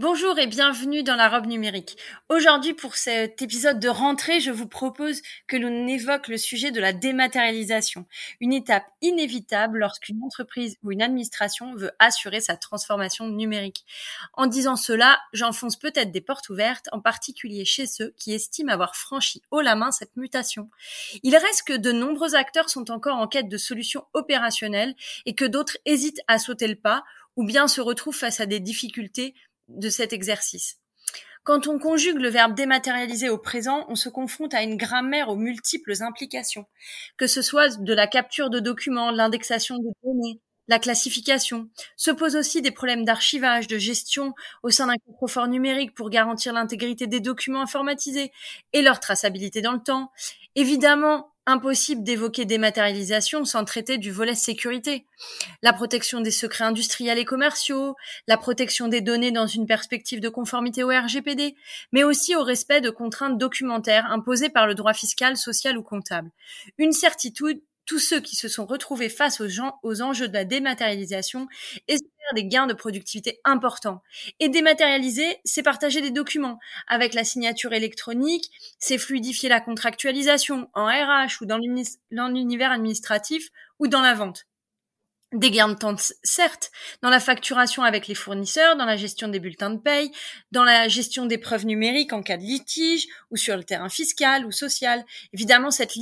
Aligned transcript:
Bonjour 0.00 0.38
et 0.38 0.46
bienvenue 0.46 1.02
dans 1.02 1.14
la 1.14 1.28
robe 1.28 1.44
numérique. 1.44 1.98
Aujourd'hui, 2.30 2.72
pour 2.72 2.94
cet 2.94 3.42
épisode 3.42 3.78
de 3.78 3.90
rentrée, 3.90 4.40
je 4.40 4.50
vous 4.50 4.66
propose 4.66 5.20
que 5.46 5.58
l'on 5.58 5.86
évoque 5.86 6.28
le 6.28 6.38
sujet 6.38 6.70
de 6.70 6.80
la 6.80 6.94
dématérialisation, 6.94 8.06
une 8.40 8.54
étape 8.54 8.86
inévitable 9.02 9.78
lorsqu'une 9.78 10.22
entreprise 10.22 10.78
ou 10.82 10.90
une 10.90 11.02
administration 11.02 11.74
veut 11.74 11.90
assurer 11.98 12.40
sa 12.40 12.56
transformation 12.56 13.28
numérique. 13.28 13.84
En 14.32 14.46
disant 14.46 14.76
cela, 14.76 15.20
j'enfonce 15.34 15.76
peut-être 15.76 16.12
des 16.12 16.22
portes 16.22 16.48
ouvertes, 16.48 16.88
en 16.92 17.00
particulier 17.00 17.66
chez 17.66 17.84
ceux 17.84 18.14
qui 18.16 18.32
estiment 18.32 18.72
avoir 18.72 18.96
franchi 18.96 19.42
haut 19.50 19.60
la 19.60 19.74
main 19.74 19.90
cette 19.90 20.16
mutation. 20.16 20.70
Il 21.22 21.36
reste 21.36 21.64
que 21.64 21.76
de 21.76 21.92
nombreux 21.92 22.34
acteurs 22.36 22.70
sont 22.70 22.90
encore 22.90 23.18
en 23.18 23.28
quête 23.28 23.50
de 23.50 23.58
solutions 23.58 24.06
opérationnelles 24.14 24.94
et 25.26 25.34
que 25.34 25.44
d'autres 25.44 25.76
hésitent 25.84 26.22
à 26.26 26.38
sauter 26.38 26.68
le 26.68 26.76
pas 26.76 27.04
ou 27.36 27.44
bien 27.44 27.68
se 27.68 27.80
retrouvent 27.80 28.16
face 28.16 28.40
à 28.40 28.46
des 28.46 28.60
difficultés 28.60 29.34
de 29.76 29.88
cet 29.88 30.12
exercice. 30.12 30.78
Quand 31.42 31.66
on 31.66 31.78
conjugue 31.78 32.18
le 32.18 32.28
verbe 32.28 32.54
dématérialiser 32.54 33.30
au 33.30 33.38
présent, 33.38 33.86
on 33.88 33.94
se 33.94 34.10
confronte 34.10 34.52
à 34.52 34.62
une 34.62 34.76
grammaire 34.76 35.30
aux 35.30 35.36
multiples 35.36 36.02
implications, 36.02 36.66
que 37.16 37.26
ce 37.26 37.40
soit 37.40 37.80
de 37.80 37.94
la 37.94 38.06
capture 38.06 38.50
de 38.50 38.60
documents, 38.60 39.10
l'indexation 39.10 39.78
de 39.78 39.88
données, 40.04 40.40
la 40.68 40.78
classification. 40.78 41.70
Se 41.96 42.10
posent 42.10 42.36
aussi 42.36 42.60
des 42.60 42.70
problèmes 42.70 43.04
d'archivage, 43.04 43.66
de 43.66 43.78
gestion 43.78 44.34
au 44.62 44.70
sein 44.70 44.86
d'un 44.86 44.96
coffre-fort 45.06 45.48
numérique 45.48 45.94
pour 45.94 46.10
garantir 46.10 46.52
l'intégrité 46.52 47.06
des 47.06 47.20
documents 47.20 47.62
informatisés 47.62 48.30
et 48.74 48.82
leur 48.82 49.00
traçabilité 49.00 49.62
dans 49.62 49.72
le 49.72 49.82
temps. 49.82 50.12
Évidemment, 50.54 51.32
impossible 51.50 52.02
d'évoquer 52.02 52.44
dématérialisation 52.44 53.44
sans 53.44 53.64
traiter 53.64 53.98
du 53.98 54.10
volet 54.10 54.34
sécurité. 54.34 55.04
La 55.62 55.72
protection 55.72 56.20
des 56.20 56.30
secrets 56.30 56.64
industriels 56.64 57.18
et 57.18 57.24
commerciaux, 57.24 57.96
la 58.26 58.36
protection 58.36 58.88
des 58.88 59.00
données 59.00 59.32
dans 59.32 59.46
une 59.46 59.66
perspective 59.66 60.20
de 60.20 60.28
conformité 60.28 60.82
au 60.82 60.88
RGPD, 60.88 61.54
mais 61.92 62.04
aussi 62.04 62.34
au 62.36 62.42
respect 62.42 62.80
de 62.80 62.90
contraintes 62.90 63.38
documentaires 63.38 64.06
imposées 64.10 64.48
par 64.48 64.66
le 64.66 64.74
droit 64.74 64.94
fiscal, 64.94 65.36
social 65.36 65.76
ou 65.76 65.82
comptable. 65.82 66.30
Une 66.78 66.92
certitude, 66.92 67.60
tous 67.86 67.98
ceux 67.98 68.20
qui 68.20 68.36
se 68.36 68.48
sont 68.48 68.66
retrouvés 68.66 69.08
face 69.08 69.40
aux, 69.40 69.48
gens, 69.48 69.78
aux 69.82 70.02
enjeux 70.02 70.28
de 70.28 70.34
la 70.34 70.44
dématérialisation 70.44 71.48
espèrent 71.88 72.34
des 72.34 72.46
gains 72.46 72.66
de 72.66 72.74
productivité 72.74 73.40
importants. 73.44 74.02
Et 74.38 74.48
dématérialiser, 74.48 75.38
c'est 75.44 75.62
partager 75.62 76.00
des 76.00 76.10
documents. 76.10 76.58
Avec 76.86 77.14
la 77.14 77.24
signature 77.24 77.72
électronique, 77.72 78.50
c'est 78.78 78.98
fluidifier 78.98 79.48
la 79.48 79.60
contractualisation 79.60 80.68
en 80.74 80.86
RH 80.86 81.42
ou 81.42 81.46
dans 81.46 82.28
l'univers 82.28 82.72
administratif 82.72 83.48
ou 83.78 83.88
dans 83.88 84.02
la 84.02 84.14
vente 84.14 84.46
des 85.32 85.50
gains 85.50 85.68
de 85.68 85.74
temps, 85.74 85.94
certes, 86.24 86.72
dans 87.02 87.10
la 87.10 87.20
facturation 87.20 87.84
avec 87.84 88.08
les 88.08 88.16
fournisseurs, 88.16 88.76
dans 88.76 88.84
la 88.84 88.96
gestion 88.96 89.28
des 89.28 89.38
bulletins 89.38 89.70
de 89.70 89.78
paye, 89.78 90.10
dans 90.50 90.64
la 90.64 90.88
gestion 90.88 91.26
des 91.26 91.38
preuves 91.38 91.66
numériques 91.66 92.12
en 92.12 92.22
cas 92.22 92.36
de 92.36 92.42
litige 92.42 93.06
ou 93.30 93.36
sur 93.36 93.56
le 93.56 93.62
terrain 93.62 93.88
fiscal 93.88 94.44
ou 94.44 94.50
social. 94.50 95.04
Évidemment, 95.32 95.70
cette 95.70 95.94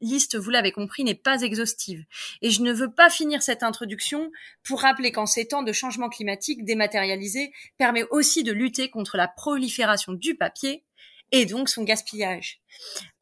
liste, 0.00 0.36
vous 0.36 0.50
l'avez 0.50 0.70
compris, 0.70 1.02
n'est 1.04 1.14
pas 1.14 1.40
exhaustive. 1.40 2.04
Et 2.42 2.50
je 2.50 2.60
ne 2.60 2.72
veux 2.72 2.92
pas 2.92 3.08
finir 3.08 3.42
cette 3.42 3.62
introduction 3.62 4.30
pour 4.62 4.82
rappeler 4.82 5.12
qu'en 5.12 5.26
ces 5.26 5.48
temps 5.48 5.62
de 5.62 5.72
changement 5.72 6.10
climatique, 6.10 6.64
dématérialisé 6.64 7.52
permet 7.78 8.04
aussi 8.10 8.42
de 8.42 8.52
lutter 8.52 8.90
contre 8.90 9.16
la 9.16 9.28
prolifération 9.28 10.12
du 10.12 10.34
papier 10.34 10.84
et 11.32 11.46
donc 11.46 11.70
son 11.70 11.84
gaspillage. 11.84 12.60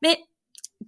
Mais, 0.03 0.19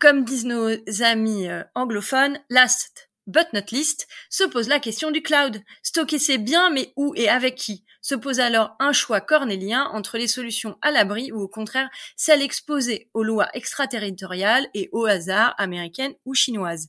comme 0.01 0.25
disent 0.25 0.47
nos 0.47 0.77
amis 1.01 1.49
euh, 1.49 1.62
anglophones, 1.77 2.41
last 2.51 3.09
but 3.27 3.47
not 3.53 3.73
least, 3.73 4.07
se 4.31 4.45
pose 4.45 4.69
la 4.69 4.81
question 4.81 5.11
du 5.11 5.23
cloud. 5.23 5.62
Stocker 5.83 6.19
c'est 6.19 6.39
bien, 6.39 6.71
mais 6.71 6.93
où 6.97 7.12
et 7.17 7.29
avec 7.29 7.55
qui? 7.55 7.85
Se 8.01 8.15
pose 8.15 8.41
alors 8.41 8.77
un 8.81 8.93
choix 8.93 9.21
cornélien 9.21 9.85
entre 9.93 10.19
les 10.19 10.29
solutions 10.29 10.77
à 10.83 10.91
l'abri 10.91 11.33
ou 11.33 11.41
au 11.41 11.49
contraire 11.49 11.89
celles 12.17 12.43
exposées 12.43 13.09
aux 13.15 13.23
lois 13.23 13.49
extraterritoriales 13.55 14.69
et 14.75 14.89
au 14.93 15.07
hasard 15.07 15.55
américaines 15.59 16.15
ou 16.25 16.35
chinoises 16.35 16.89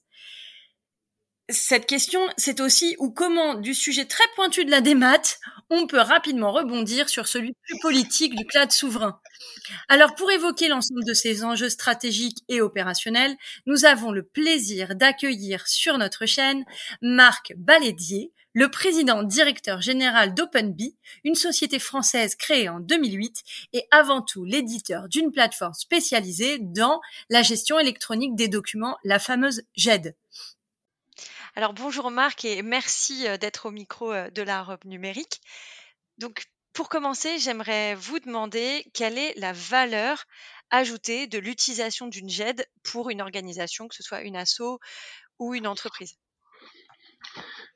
cette 1.50 1.86
question, 1.86 2.22
c'est 2.38 2.60
aussi 2.60 2.96
ou 2.98 3.12
comment 3.12 3.54
du 3.56 3.74
sujet 3.74 4.06
très 4.06 4.24
pointu 4.36 4.66
de 4.66 4.72
la 4.72 4.82
démat, 4.82 5.22
on 5.70 5.86
peut 5.86 6.00
rapidement 6.00 6.52
rebondir 6.52 7.08
sur 7.08 7.28
celui 7.28 7.54
plus 7.64 7.80
politique 7.80 8.36
du 8.36 8.46
cloud 8.46 8.72
souverain. 8.72 9.20
Alors 9.88 10.16
pour 10.16 10.32
évoquer 10.32 10.68
l'ensemble 10.68 11.04
de 11.06 11.14
ces 11.14 11.44
enjeux 11.44 11.70
stratégiques 11.70 12.44
et 12.50 12.62
opérationnels, 12.62 13.36
nous 13.68 13.86
avons 13.86 14.12
le 14.12 14.24
plaisir 14.24 14.96
d'accueillir 14.96 15.68
sur 15.68 15.98
notre 15.98 16.26
chaîne 16.26 16.66
Marc 17.02 17.54
Balédier, 17.58 18.32
le 18.54 18.72
président 18.72 19.22
directeur 19.22 19.82
général 19.82 20.34
d'OpenBee, 20.34 20.96
une 21.26 21.36
société 21.36 21.78
française 21.78 22.36
créée 22.36 22.70
en 22.70 22.80
2008 22.80 23.44
et 23.74 23.86
avant 23.92 24.22
tout 24.22 24.46
l'éditeur 24.46 25.10
d'une 25.10 25.32
plateforme 25.32 25.74
spécialisée 25.74 26.58
dans 26.60 27.02
la 27.30 27.42
gestion 27.44 27.78
électronique 27.78 28.36
des 28.36 28.48
documents, 28.48 28.98
la 29.04 29.20
fameuse 29.20 29.64
GED. 29.76 30.16
Alors 31.58 31.74
bonjour 31.74 32.12
Marc 32.12 32.44
et 32.44 32.62
merci 32.62 33.28
euh, 33.30 33.38
d'être 33.38 33.68
au 33.68 33.72
micro 33.72 34.12
euh, 34.12 34.30
de 34.30 34.42
la 34.42 34.62
robe 34.62 34.84
numérique. 34.84 35.40
Donc 36.18 36.48
pour 36.74 36.90
commencer, 36.90 37.40
j'aimerais 37.40 37.96
vous 37.96 38.20
demander 38.20 38.86
quelle 38.94 39.18
est 39.18 39.34
la 39.38 39.54
valeur 39.54 40.26
ajoutée 40.70 41.28
de 41.28 41.38
l'utilisation 41.38 42.08
d'une 42.08 42.28
GED 42.30 42.68
pour 42.84 43.10
une 43.10 43.22
organisation, 43.22 43.88
que 43.88 43.96
ce 43.96 44.04
soit 44.04 44.24
une 44.24 44.36
asso 44.36 44.80
ou 45.40 45.54
une 45.56 45.66
entreprise. 45.66 46.18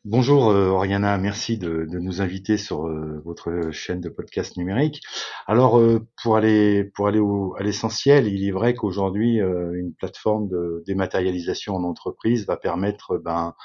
Bonjour 0.05 0.49
euh, 0.49 0.69
Oriana, 0.69 1.17
merci 1.17 1.57
de, 1.57 1.85
nous 1.91 2.21
inviter 2.21 2.57
sur 2.57 2.87
euh, 2.87 3.21
votre 3.25 3.69
chaîne 3.71 3.99
de 3.99 4.07
podcast 4.07 4.55
numérique. 4.55 5.01
Alors 5.45 5.77
euh, 5.77 6.07
pour 6.23 6.37
aller 6.37 6.85
pour 6.85 7.07
aller 7.07 7.19
à 7.57 7.63
l'essentiel, 7.63 8.27
il 8.27 8.47
est 8.47 8.51
vrai 8.51 8.73
qu'aujourd'hui 8.73 9.39
une 9.39 9.93
plateforme 9.93 10.47
de 10.47 10.83
dématérialisation 10.87 11.75
en 11.75 11.83
entreprise 11.83 12.45
va 12.47 12.55
permettre 12.55 13.17
ben, 13.17 13.55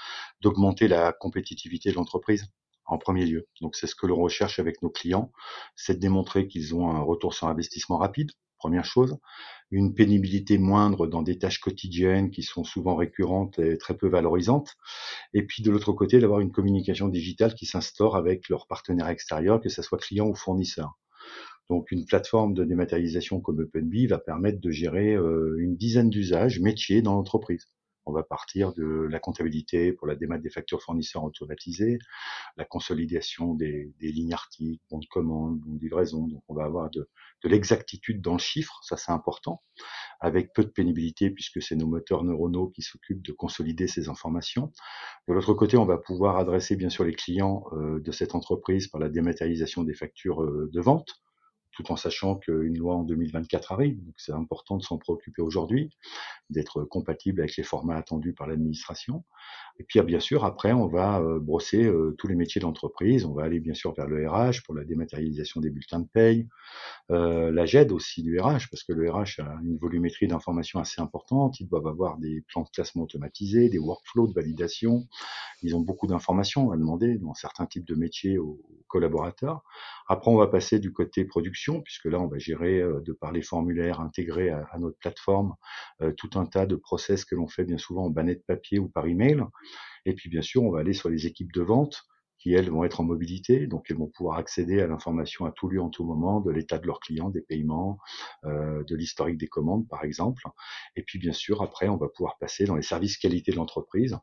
d'augmenter 0.41 0.89
la 0.89 1.13
compétitivité 1.13 1.91
de 1.91 1.95
l'entreprise 1.95 2.47
en 2.87 2.99
premier 2.99 3.27
lieu. 3.27 3.47
Donc 3.61 3.77
c'est 3.77 3.87
ce 3.87 3.95
que 3.95 4.07
l'on 4.09 4.17
recherche 4.21 4.59
avec 4.59 4.83
nos 4.83 4.91
clients, 4.91 5.31
c'est 5.77 5.95
de 5.95 6.01
démontrer 6.01 6.49
qu'ils 6.49 6.75
ont 6.75 6.91
un 6.91 7.01
retour 7.01 7.33
sur 7.33 7.47
investissement 7.47 7.97
rapide, 7.99 8.33
première 8.65 8.87
chose 8.87 9.19
une 9.71 9.95
pénibilité 9.95 10.57
moindre 10.57 11.07
dans 11.07 11.23
des 11.23 11.39
tâches 11.39 11.61
quotidiennes 11.61 12.31
qui 12.31 12.43
sont 12.43 12.65
souvent 12.65 12.95
récurrentes 12.97 13.59
et 13.59 13.77
très 13.77 13.95
peu 13.95 14.09
valorisantes. 14.09 14.77
Et 15.35 15.45
puis 15.45 15.63
de 15.63 15.71
l'autre 15.71 15.93
côté, 15.93 16.19
d'avoir 16.19 16.41
une 16.41 16.53
communication 16.53 17.09
digitale 17.09 17.55
qui 17.55 17.67
s'instaure 17.67 18.17
avec 18.17 18.49
leurs 18.49 18.67
partenaires 18.67 19.09
extérieurs, 19.09 19.61
que 19.61 19.69
ce 19.69 19.83
soit 19.83 19.99
clients 19.99 20.29
ou 20.29 20.35
fournisseurs. 20.35 20.97
Donc 21.69 21.91
une 21.91 22.07
plateforme 22.07 22.55
de 22.55 22.65
dématérialisation 22.65 23.41
comme 23.41 23.59
OpenBee 23.59 24.07
va 24.07 24.19
permettre 24.19 24.61
de 24.61 24.71
gérer 24.71 25.15
euh, 25.15 25.57
une 25.59 25.77
dizaine 25.77 26.09
d'usages 26.09 26.61
métiers 26.61 27.03
dans 27.03 27.15
l'entreprise. 27.15 27.67
On 28.07 28.13
va 28.13 28.23
partir 28.23 28.73
de 28.75 28.85
la 29.11 29.19
comptabilité 29.19 29.93
pour 29.93 30.07
la 30.07 30.15
démat 30.15 30.39
des 30.39 30.51
factures 30.51 30.83
fournisseurs 30.83 31.25
automatisées, 31.25 31.99
la 32.57 32.65
consolidation 32.65 33.55
des, 33.55 33.95
lignes 34.01 34.33
articles, 34.33 34.83
bons 34.91 34.99
de 34.99 35.07
commande, 35.07 35.59
bons 35.61 35.75
de 35.75 35.81
livraison. 35.81 36.27
Donc 36.29 36.43
on 36.49 36.55
va 36.55 36.65
avoir 36.65 36.91
de, 36.91 37.09
l'exactitude 37.45 38.21
dans 38.23 38.35
le 38.35 38.39
chiffre, 38.39 38.81
ça 38.83 38.97
c'est 38.97 39.13
important, 39.13 39.63
avec 40.21 40.53
peu 40.55 40.65
de 40.65 40.71
pénibilité 40.71 41.31
puisque 41.31 41.63
c'est 41.63 41.77
nos 41.77 41.87
moteurs 41.87 42.25
neuronaux 42.25 42.69
qui 42.69 42.83
s'occupent 42.83 43.23
de 43.23 43.33
consolider 43.33 43.87
ces 43.87 44.09
informations. 44.09 44.73
De 45.29 45.35
l'autre 45.35 45.55
côté, 45.55 45.77
on 45.77 45.85
va 45.85 45.99
pouvoir 45.99 46.37
adresser 46.37 46.77
bien 46.77 46.91
sûr 46.91 47.05
les 47.05 47.15
clients 47.15 47.65
euh, 47.73 48.01
de 48.01 48.13
cette 48.13 48.35
entreprise 48.35 48.89
par 48.89 49.01
la 49.01 49.09
dématérialisation 49.09 49.83
des 49.83 49.95
factures 49.95 50.43
euh, 50.43 50.71
de 50.73 50.81
vente 50.81 51.23
tout 51.75 51.91
en 51.91 51.97
sachant 51.97 52.37
qu'une 52.37 52.79
loi 52.79 52.95
en 52.95 53.03
2024 53.03 53.73
arrive. 53.73 54.03
Donc 54.05 54.15
c'est 54.17 54.33
important 54.33 54.77
de 54.77 54.83
s'en 54.83 54.99
préoccuper 54.99 55.43
aujourd'hui, 55.43 55.91
d'être 56.51 56.85
compatible 56.85 57.41
avec 57.41 57.57
les 57.57 57.65
formats 57.65 57.97
attendus 57.97 58.33
par 58.33 58.47
l'administration. 58.47 59.25
Et 59.81 59.85
puis 59.85 60.01
bien 60.03 60.21
sûr, 60.21 60.45
après, 60.45 60.73
on 60.73 60.87
va 60.87 61.21
euh, 61.21 61.41
brosser 61.41 61.85
euh, 61.85 62.15
tous 62.17 62.29
les 62.29 62.37
métiers 62.37 62.61
d'entreprise. 62.61 63.25
On 63.25 63.35
va 63.35 63.43
aller 63.43 63.59
bien 63.59 63.75
sûr 63.75 63.93
vers 63.93 64.07
le 64.07 64.29
RH 64.29 64.63
pour 64.65 64.75
la 64.75 64.85
dématérialisation 64.85 65.61
des 65.61 65.71
bulletins 65.71 65.99
de 65.99 66.07
paye, 66.07 66.49
euh, 67.11 67.51
la 67.51 67.67
GED 67.67 67.91
aussi 67.91 68.23
du 68.23 68.39
RH, 68.39 68.69
parce 68.71 68.85
que 68.85 68.93
le 68.93 69.11
RH 69.11 69.41
a 69.41 69.59
une 69.65 69.77
volumétrie 69.77 70.29
d'informations 70.29 70.79
assez 70.79 71.01
importante. 71.01 71.59
Ils 71.59 71.67
doivent 71.67 71.89
avoir 71.89 72.19
des 72.19 72.45
plans 72.49 72.63
de 72.63 72.69
classement 72.69 73.03
automatisés, 73.03 73.69
des 73.69 73.79
workflows 73.79 74.29
de 74.29 74.35
validation. 74.35 75.09
Ils 75.63 75.75
ont 75.75 75.81
beaucoup 75.81 76.07
d'informations 76.07 76.71
à 76.71 76.77
demander 76.77 77.19
dans 77.19 77.35
certains 77.35 77.67
types 77.67 77.87
de 77.87 77.97
métiers 77.97 78.39
aux 78.39 78.61
collaborateurs. 78.87 79.63
Après, 80.07 80.31
on 80.31 80.37
va 80.37 80.47
passer 80.47 80.79
du 80.79 80.93
côté 80.93 81.25
production 81.25 81.64
puisque 81.83 82.07
là, 82.07 82.21
on 82.21 82.29
va 82.29 82.39
gérer, 82.39 82.81
de 82.81 83.13
par 83.13 83.33
les 83.33 83.43
formulaires 83.43 84.01
intégrés 84.01 84.51
à, 84.51 84.79
notre 84.79 84.99
plateforme, 84.99 85.55
tout 86.17 86.31
un 86.35 86.47
tas 86.47 86.67
de 86.67 86.77
process 86.77 87.25
que 87.25 87.35
l'on 87.35 87.49
fait 87.49 87.65
bien 87.65 87.79
souvent 87.79 88.05
en 88.05 88.11
bannet 88.11 88.35
de 88.35 88.43
papier 88.47 88.79
ou 88.79 88.89
par 88.89 89.07
email. 89.07 89.43
Et 90.07 90.15
puis, 90.15 90.29
bien 90.29 90.43
sûr, 90.43 90.63
on 90.63 90.71
va 90.71 90.81
aller 90.81 90.93
sur 90.93 91.09
les 91.09 91.27
équipes 91.27 91.53
de 91.53 91.63
vente 91.63 92.05
qui, 92.39 92.53
elles, 92.53 92.71
vont 92.71 92.85
être 92.85 93.01
en 93.01 93.05
mobilité, 93.05 93.67
donc 93.67 93.87
elles 93.89 93.97
vont 93.97 94.11
pouvoir 94.15 94.39
accéder 94.39 94.81
à 94.81 94.87
l'information 94.87 95.47
à 95.47 95.53
tout 95.53 95.69
lieu, 95.69 95.81
en 95.81 95.89
tout 95.89 96.05
moment, 96.05 96.41
de 96.41 96.51
l'état 96.51 96.79
de 96.79 96.87
leurs 96.87 97.01
clients, 97.01 97.31
des 97.31 97.41
paiements, 97.41 97.99
euh, 98.45 98.85
de 98.85 98.97
l'historique 98.97 99.39
des 99.39 99.47
commandes, 99.47 99.89
par 99.89 100.05
exemple. 100.05 100.43
Et 100.97 101.03
puis, 101.03 101.19
bien 101.19 101.33
sûr, 101.33 101.63
après, 101.63 101.89
on 101.89 101.97
va 101.97 102.09
pouvoir 102.09 102.37
passer 102.39 102.65
dans 102.65 102.77
les 102.77 102.83
services 102.83 103.17
qualité 103.17 103.53
de 103.53 103.57
l'entreprise. 103.57 104.19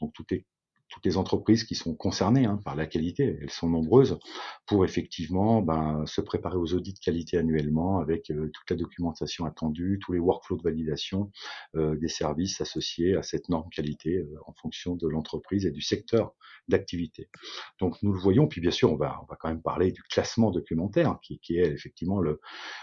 Donc, 0.00 0.12
tout 0.14 0.24
est 0.32 0.46
toutes 0.88 1.04
les 1.04 1.16
entreprises 1.16 1.64
qui 1.64 1.74
sont 1.74 1.94
concernées 1.94 2.46
hein, 2.46 2.60
par 2.64 2.76
la 2.76 2.86
qualité, 2.86 3.38
elles 3.40 3.50
sont 3.50 3.68
nombreuses, 3.68 4.18
pour 4.66 4.84
effectivement 4.84 5.62
ben, 5.62 6.04
se 6.06 6.20
préparer 6.20 6.56
aux 6.56 6.74
audits 6.74 6.94
de 6.94 6.98
qualité 6.98 7.38
annuellement 7.38 7.98
avec 7.98 8.30
euh, 8.30 8.50
toute 8.52 8.70
la 8.70 8.76
documentation 8.76 9.44
attendue, 9.44 9.98
tous 10.02 10.12
les 10.12 10.18
workflows 10.18 10.58
de 10.58 10.62
validation 10.62 11.30
euh, 11.76 11.96
des 11.96 12.08
services 12.08 12.60
associés 12.60 13.16
à 13.16 13.22
cette 13.22 13.48
norme 13.48 13.68
qualité 13.70 14.18
euh, 14.18 14.34
en 14.46 14.52
fonction 14.54 14.94
de 14.94 15.08
l'entreprise 15.08 15.66
et 15.66 15.70
du 15.70 15.82
secteur 15.82 16.34
d'activité. 16.68 17.28
Donc 17.80 18.00
nous 18.02 18.12
le 18.12 18.18
voyons, 18.18 18.46
puis 18.46 18.60
bien 18.60 18.70
sûr 18.70 18.92
on 18.92 18.96
va, 18.96 19.20
on 19.22 19.26
va 19.26 19.36
quand 19.38 19.48
même 19.48 19.62
parler 19.62 19.92
du 19.92 20.02
classement 20.02 20.50
documentaire 20.50 21.18
qui, 21.22 21.38
qui 21.40 21.58
est 21.58 21.72
effectivement 21.72 22.20
le, 22.20 22.40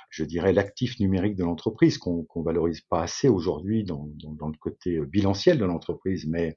je 0.09 0.23
dirais 0.23 0.53
l'actif 0.53 0.99
numérique 0.99 1.35
de 1.35 1.43
l'entreprise 1.43 1.97
qu'on 1.97 2.23
qu'on 2.23 2.43
valorise 2.43 2.81
pas 2.81 3.01
assez 3.01 3.27
aujourd'hui 3.27 3.83
dans, 3.83 4.09
dans, 4.15 4.31
dans, 4.31 4.47
le 4.47 4.57
côté 4.57 4.99
bilanciel 5.01 5.57
de 5.57 5.65
l'entreprise, 5.65 6.25
mais 6.27 6.55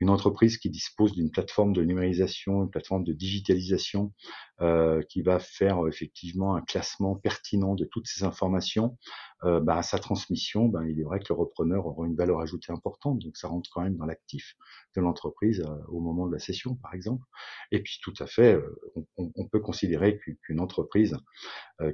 une 0.00 0.10
entreprise 0.10 0.58
qui 0.58 0.70
dispose 0.78 1.12
d'une 1.12 1.30
plateforme 1.30 1.72
de 1.72 1.82
numérisation, 1.82 2.62
une 2.62 2.70
plateforme 2.70 3.02
de 3.02 3.12
digitalisation 3.12 4.12
euh, 4.60 5.02
qui 5.08 5.22
va 5.22 5.40
faire 5.40 5.84
euh, 5.84 5.88
effectivement 5.88 6.54
un 6.54 6.62
classement 6.62 7.16
pertinent 7.16 7.74
de 7.74 7.84
toutes 7.84 8.06
ces 8.06 8.22
informations, 8.22 8.96
euh, 9.44 9.60
bah, 9.60 9.76
à 9.76 9.82
sa 9.82 9.98
transmission, 9.98 10.66
bah, 10.66 10.80
il 10.88 10.98
est 10.98 11.04
vrai 11.04 11.20
que 11.20 11.26
le 11.28 11.36
repreneur 11.36 11.86
aura 11.86 12.06
une 12.08 12.16
valeur 12.16 12.40
ajoutée 12.40 12.72
importante, 12.72 13.20
donc 13.20 13.36
ça 13.36 13.46
rentre 13.46 13.70
quand 13.72 13.82
même 13.82 13.96
dans 13.96 14.04
l'actif 14.04 14.56
de 14.96 15.00
l'entreprise 15.00 15.60
euh, 15.60 15.76
au 15.86 16.00
moment 16.00 16.26
de 16.26 16.32
la 16.32 16.40
session, 16.40 16.74
par 16.74 16.92
exemple. 16.92 17.24
Et 17.70 17.80
puis 17.80 18.00
tout 18.02 18.14
à 18.18 18.26
fait, 18.26 18.54
euh, 18.54 18.76
on, 19.16 19.46
peut 19.46 19.60
considérer 19.60 20.18
qu'une 20.42 20.60
entreprise 20.60 21.16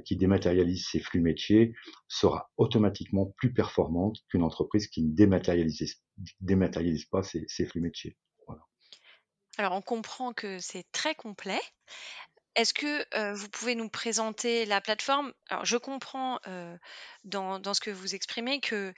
qui 0.03 0.17
dématérialise 0.17 0.87
ses 0.87 0.99
flux 0.99 1.21
métiers 1.21 1.73
sera 2.09 2.49
automatiquement 2.57 3.33
plus 3.37 3.53
performante 3.53 4.17
qu'une 4.27 4.43
entreprise 4.43 4.87
qui 4.87 5.03
ne 5.03 5.13
dématérialise, 5.13 6.01
dématérialise 6.41 7.05
pas 7.05 7.23
ses, 7.23 7.45
ses 7.47 7.65
flux 7.65 7.79
métiers. 7.79 8.17
Alors, 9.57 9.73
on 9.73 9.81
comprend 9.81 10.33
que 10.33 10.59
c'est 10.59 10.85
très 10.91 11.15
complet. 11.15 11.61
Est-ce 12.55 12.73
que 12.73 13.33
vous 13.33 13.49
pouvez 13.49 13.75
nous 13.75 13.89
présenter 13.89 14.65
la 14.65 14.79
plateforme? 14.79 15.33
Alors, 15.49 15.65
je 15.65 15.75
comprends 15.75 16.39
dans, 17.25 17.73
ce 17.73 17.81
que 17.81 17.91
vous 17.91 18.15
exprimez 18.15 18.61
que 18.61 18.93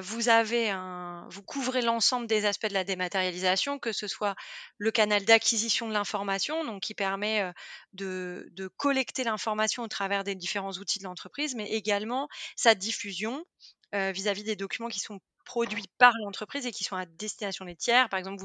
vous 0.00 0.28
avez 0.28 0.70
un, 0.70 1.26
vous 1.30 1.42
couvrez 1.42 1.82
l'ensemble 1.82 2.28
des 2.28 2.46
aspects 2.46 2.66
de 2.68 2.74
la 2.74 2.84
dématérialisation, 2.84 3.80
que 3.80 3.92
ce 3.92 4.06
soit 4.06 4.36
le 4.78 4.92
canal 4.92 5.24
d'acquisition 5.24 5.88
de 5.88 5.92
l'information, 5.92 6.64
donc 6.64 6.82
qui 6.82 6.94
permet 6.94 7.52
de 7.92 8.70
collecter 8.76 9.24
l'information 9.24 9.82
au 9.82 9.88
travers 9.88 10.22
des 10.22 10.36
différents 10.36 10.72
outils 10.72 11.00
de 11.00 11.04
l'entreprise, 11.04 11.56
mais 11.56 11.70
également 11.70 12.28
sa 12.54 12.76
diffusion 12.76 13.44
vis-à-vis 13.92 14.44
des 14.44 14.56
documents 14.56 14.88
qui 14.88 15.00
sont 15.00 15.20
produits 15.44 15.84
par 15.98 16.12
l'entreprise 16.24 16.66
et 16.66 16.72
qui 16.72 16.84
sont 16.84 16.96
à 16.96 17.06
destination 17.06 17.64
des 17.64 17.76
tiers. 17.76 18.08
Par 18.08 18.18
exemple, 18.18 18.44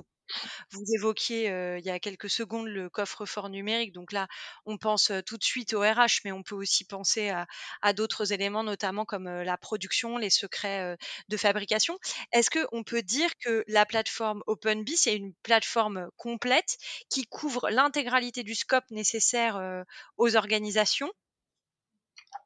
vous 0.72 0.84
évoquiez 0.96 1.50
euh, 1.50 1.80
il 1.80 1.86
y 1.86 1.90
a 1.90 2.00
quelques 2.00 2.30
secondes 2.30 2.68
le 2.68 2.90
coffre-fort 2.90 3.50
numérique. 3.50 3.94
Donc 3.94 4.12
là, 4.12 4.28
on 4.66 4.78
pense 4.78 5.12
euh, 5.12 5.22
tout 5.22 5.38
de 5.38 5.44
suite 5.44 5.74
au 5.74 5.82
RH, 5.82 6.22
mais 6.26 6.32
on 6.32 6.44
peut 6.44 6.56
aussi 6.56 6.86
penser 6.86 7.30
à, 7.30 7.48
à 7.82 7.94
d'autres 7.94 8.34
éléments, 8.34 8.64
notamment 8.64 9.06
comme 9.06 9.28
euh, 9.28 9.44
la 9.44 9.58
production, 9.58 10.18
les 10.18 10.30
secrets 10.30 10.98
de 11.30 11.38
fabrication. 11.38 11.98
Est-ce 12.32 12.50
qu'on 12.50 12.84
peut 12.84 13.02
dire 13.02 13.30
que 13.44 13.64
la 13.68 13.86
plateforme 13.86 14.44
OpenBee, 14.48 14.98
c'est 14.98 15.16
une 15.16 15.34
plateforme 15.44 16.10
complète 16.18 16.78
qui 17.10 17.26
couvre 17.28 17.70
l'intégralité 17.70 18.44
du 18.44 18.56
scope 18.56 18.90
nécessaire 18.92 19.84
aux 20.18 20.36
organisations? 20.36 21.12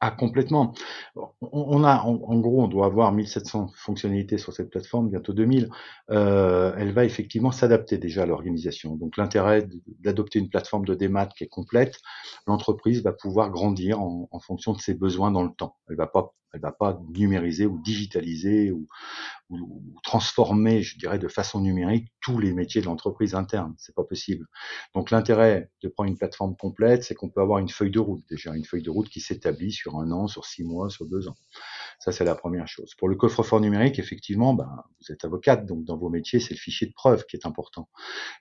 Ah, 0.03 0.09
complètement. 0.09 0.73
On, 1.41 1.83
a, 1.83 2.01
en, 2.01 2.39
gros, 2.39 2.63
on 2.63 2.67
doit 2.67 2.87
avoir 2.87 3.11
1700 3.11 3.71
fonctionnalités 3.75 4.39
sur 4.39 4.51
cette 4.51 4.71
plateforme, 4.71 5.09
bientôt 5.09 5.31
2000. 5.31 5.69
Euh, 6.09 6.73
elle 6.75 6.91
va 6.91 7.05
effectivement 7.05 7.51
s'adapter 7.51 7.99
déjà 7.99 8.23
à 8.23 8.25
l'organisation. 8.25 8.95
Donc, 8.95 9.17
l'intérêt 9.17 9.67
d'adopter 9.99 10.39
une 10.39 10.49
plateforme 10.49 10.85
de 10.85 10.95
démat 10.95 11.27
qui 11.27 11.43
est 11.43 11.47
complète, 11.47 11.99
l'entreprise 12.47 13.03
va 13.03 13.13
pouvoir 13.13 13.51
grandir 13.51 14.01
en, 14.01 14.27
en, 14.31 14.39
fonction 14.39 14.73
de 14.73 14.79
ses 14.79 14.95
besoins 14.95 15.29
dans 15.29 15.43
le 15.43 15.51
temps. 15.51 15.75
Elle 15.87 15.97
va 15.97 16.07
pas 16.07 16.33
elle 16.53 16.61
va 16.61 16.71
pas 16.71 17.01
numériser 17.09 17.65
ou 17.65 17.79
digitaliser 17.81 18.71
ou, 18.71 18.87
transformer, 20.03 20.81
je 20.81 20.97
dirais, 20.97 21.19
de 21.19 21.27
façon 21.27 21.59
numérique 21.59 22.07
tous 22.21 22.39
les 22.39 22.53
métiers 22.53 22.79
de 22.79 22.85
l'entreprise 22.85 23.35
interne. 23.35 23.75
C'est 23.77 23.93
pas 23.93 24.05
possible. 24.05 24.47
Donc 24.95 25.11
l'intérêt 25.11 25.69
de 25.83 25.89
prendre 25.89 26.09
une 26.09 26.17
plateforme 26.17 26.55
complète, 26.55 27.03
c'est 27.03 27.15
qu'on 27.15 27.29
peut 27.29 27.41
avoir 27.41 27.59
une 27.59 27.67
feuille 27.67 27.91
de 27.91 27.99
route 27.99 28.23
déjà, 28.29 28.55
une 28.55 28.63
feuille 28.63 28.81
de 28.81 28.89
route 28.89 29.09
qui 29.09 29.19
s'établit 29.19 29.73
sur 29.73 29.97
un 29.97 30.09
an, 30.11 30.27
sur 30.27 30.45
six 30.45 30.63
mois, 30.63 30.89
sur 30.89 31.05
deux 31.05 31.27
ans. 31.27 31.35
Ça, 31.99 32.11
c'est 32.11 32.23
la 32.23 32.33
première 32.33 32.67
chose. 32.67 32.95
Pour 32.95 33.09
le 33.09 33.15
coffre-fort 33.15 33.61
numérique, 33.61 33.99
effectivement, 33.99 34.55
ben, 34.55 34.83
vous 34.99 35.11
êtes 35.11 35.23
avocate, 35.23 35.67
donc 35.67 35.83
dans 35.83 35.97
vos 35.97 36.09
métiers, 36.09 36.39
c'est 36.39 36.55
le 36.55 36.59
fichier 36.59 36.87
de 36.87 36.93
preuve 36.93 37.25
qui 37.25 37.35
est 37.35 37.45
important. 37.45 37.89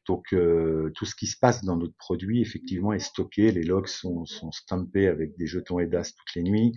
Donc, 0.07 0.33
euh, 0.33 0.91
tout 0.95 1.05
ce 1.05 1.15
qui 1.15 1.27
se 1.27 1.37
passe 1.37 1.63
dans 1.63 1.77
notre 1.77 1.97
produit, 1.97 2.41
effectivement, 2.41 2.95
est 2.95 3.01
stocké. 3.01 3.53
Les 3.53 3.63
logs 3.63 3.89
sont, 3.89 4.25
sont 4.25 4.51
stampés 4.51 5.09
avec 5.09 5.37
des 5.37 5.47
jetons 5.47 5.79
EDAS 5.79 6.13
toutes 6.17 6.35
les 6.37 6.43
nuits, 6.43 6.73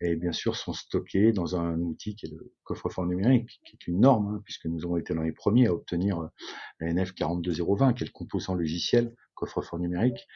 et 0.00 0.14
bien 0.14 0.30
sûr, 0.30 0.54
sont 0.54 0.74
stockés 0.78 1.32
dans 1.32 1.56
un 1.56 1.78
outil 1.80 2.14
qui 2.14 2.26
est 2.26 2.30
le 2.30 2.52
coffre-fort 2.64 3.06
numérique, 3.06 3.60
qui 3.64 3.76
est 3.76 3.86
une 3.86 4.00
norme, 4.00 4.26
hein, 4.28 4.42
puisque 4.44 4.66
nous 4.66 4.84
avons 4.84 4.96
été 4.96 5.14
dans 5.14 5.22
les 5.22 5.32
premiers 5.32 5.66
à 5.66 5.74
obtenir 5.74 6.20
euh, 6.20 6.28
la 6.80 6.92
NF 6.92 7.12
42020, 7.14 7.94
qui 7.94 8.04
est 8.04 8.06
le 8.06 8.12
composant 8.12 8.54
logiciel 8.54 9.14
coffre-fort 9.38 9.78
numérique. 9.78 10.26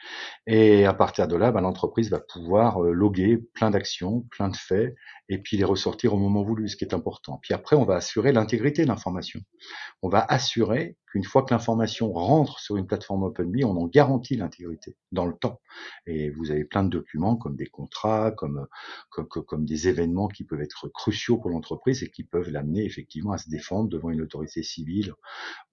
Et 0.47 0.85
à 0.85 0.93
partir 0.93 1.27
de 1.27 1.35
là, 1.35 1.51
bah, 1.51 1.61
l'entreprise 1.61 2.09
va 2.09 2.19
pouvoir 2.19 2.83
euh, 2.83 2.91
loguer 2.91 3.37
plein 3.53 3.69
d'actions, 3.69 4.21
plein 4.31 4.49
de 4.49 4.55
faits, 4.55 4.95
et 5.29 5.37
puis 5.37 5.57
les 5.57 5.63
ressortir 5.63 6.13
au 6.13 6.17
moment 6.17 6.43
voulu, 6.43 6.69
ce 6.69 6.77
qui 6.77 6.85
est 6.85 6.93
important. 6.93 7.39
Puis 7.41 7.53
après, 7.53 7.75
on 7.75 7.85
va 7.85 7.95
assurer 7.95 8.31
l'intégrité 8.31 8.83
de 8.83 8.87
l'information. 8.87 9.39
On 10.01 10.09
va 10.09 10.25
assurer 10.27 10.97
qu'une 11.13 11.23
fois 11.23 11.43
que 11.43 11.53
l'information 11.53 12.11
rentre 12.11 12.59
sur 12.59 12.75
une 12.75 12.87
plateforme 12.87 13.23
OpenBee, 13.23 13.63
on 13.63 13.77
en 13.77 13.87
garantit 13.87 14.35
l'intégrité 14.35 14.95
dans 15.11 15.25
le 15.25 15.33
temps. 15.33 15.61
Et 16.07 16.31
vous 16.31 16.51
avez 16.51 16.65
plein 16.65 16.83
de 16.83 16.89
documents 16.89 17.35
comme 17.35 17.55
des 17.55 17.67
contrats, 17.67 18.31
comme, 18.31 18.67
comme, 19.09 19.27
comme 19.27 19.65
des 19.65 19.87
événements 19.87 20.27
qui 20.27 20.43
peuvent 20.43 20.61
être 20.61 20.87
cruciaux 20.89 21.37
pour 21.37 21.51
l'entreprise 21.51 22.03
et 22.03 22.09
qui 22.09 22.23
peuvent 22.23 22.49
l'amener 22.49 22.83
effectivement 22.83 23.31
à 23.31 23.37
se 23.37 23.49
défendre 23.49 23.89
devant 23.89 24.09
une 24.09 24.21
autorité 24.21 24.63
civile 24.63 25.13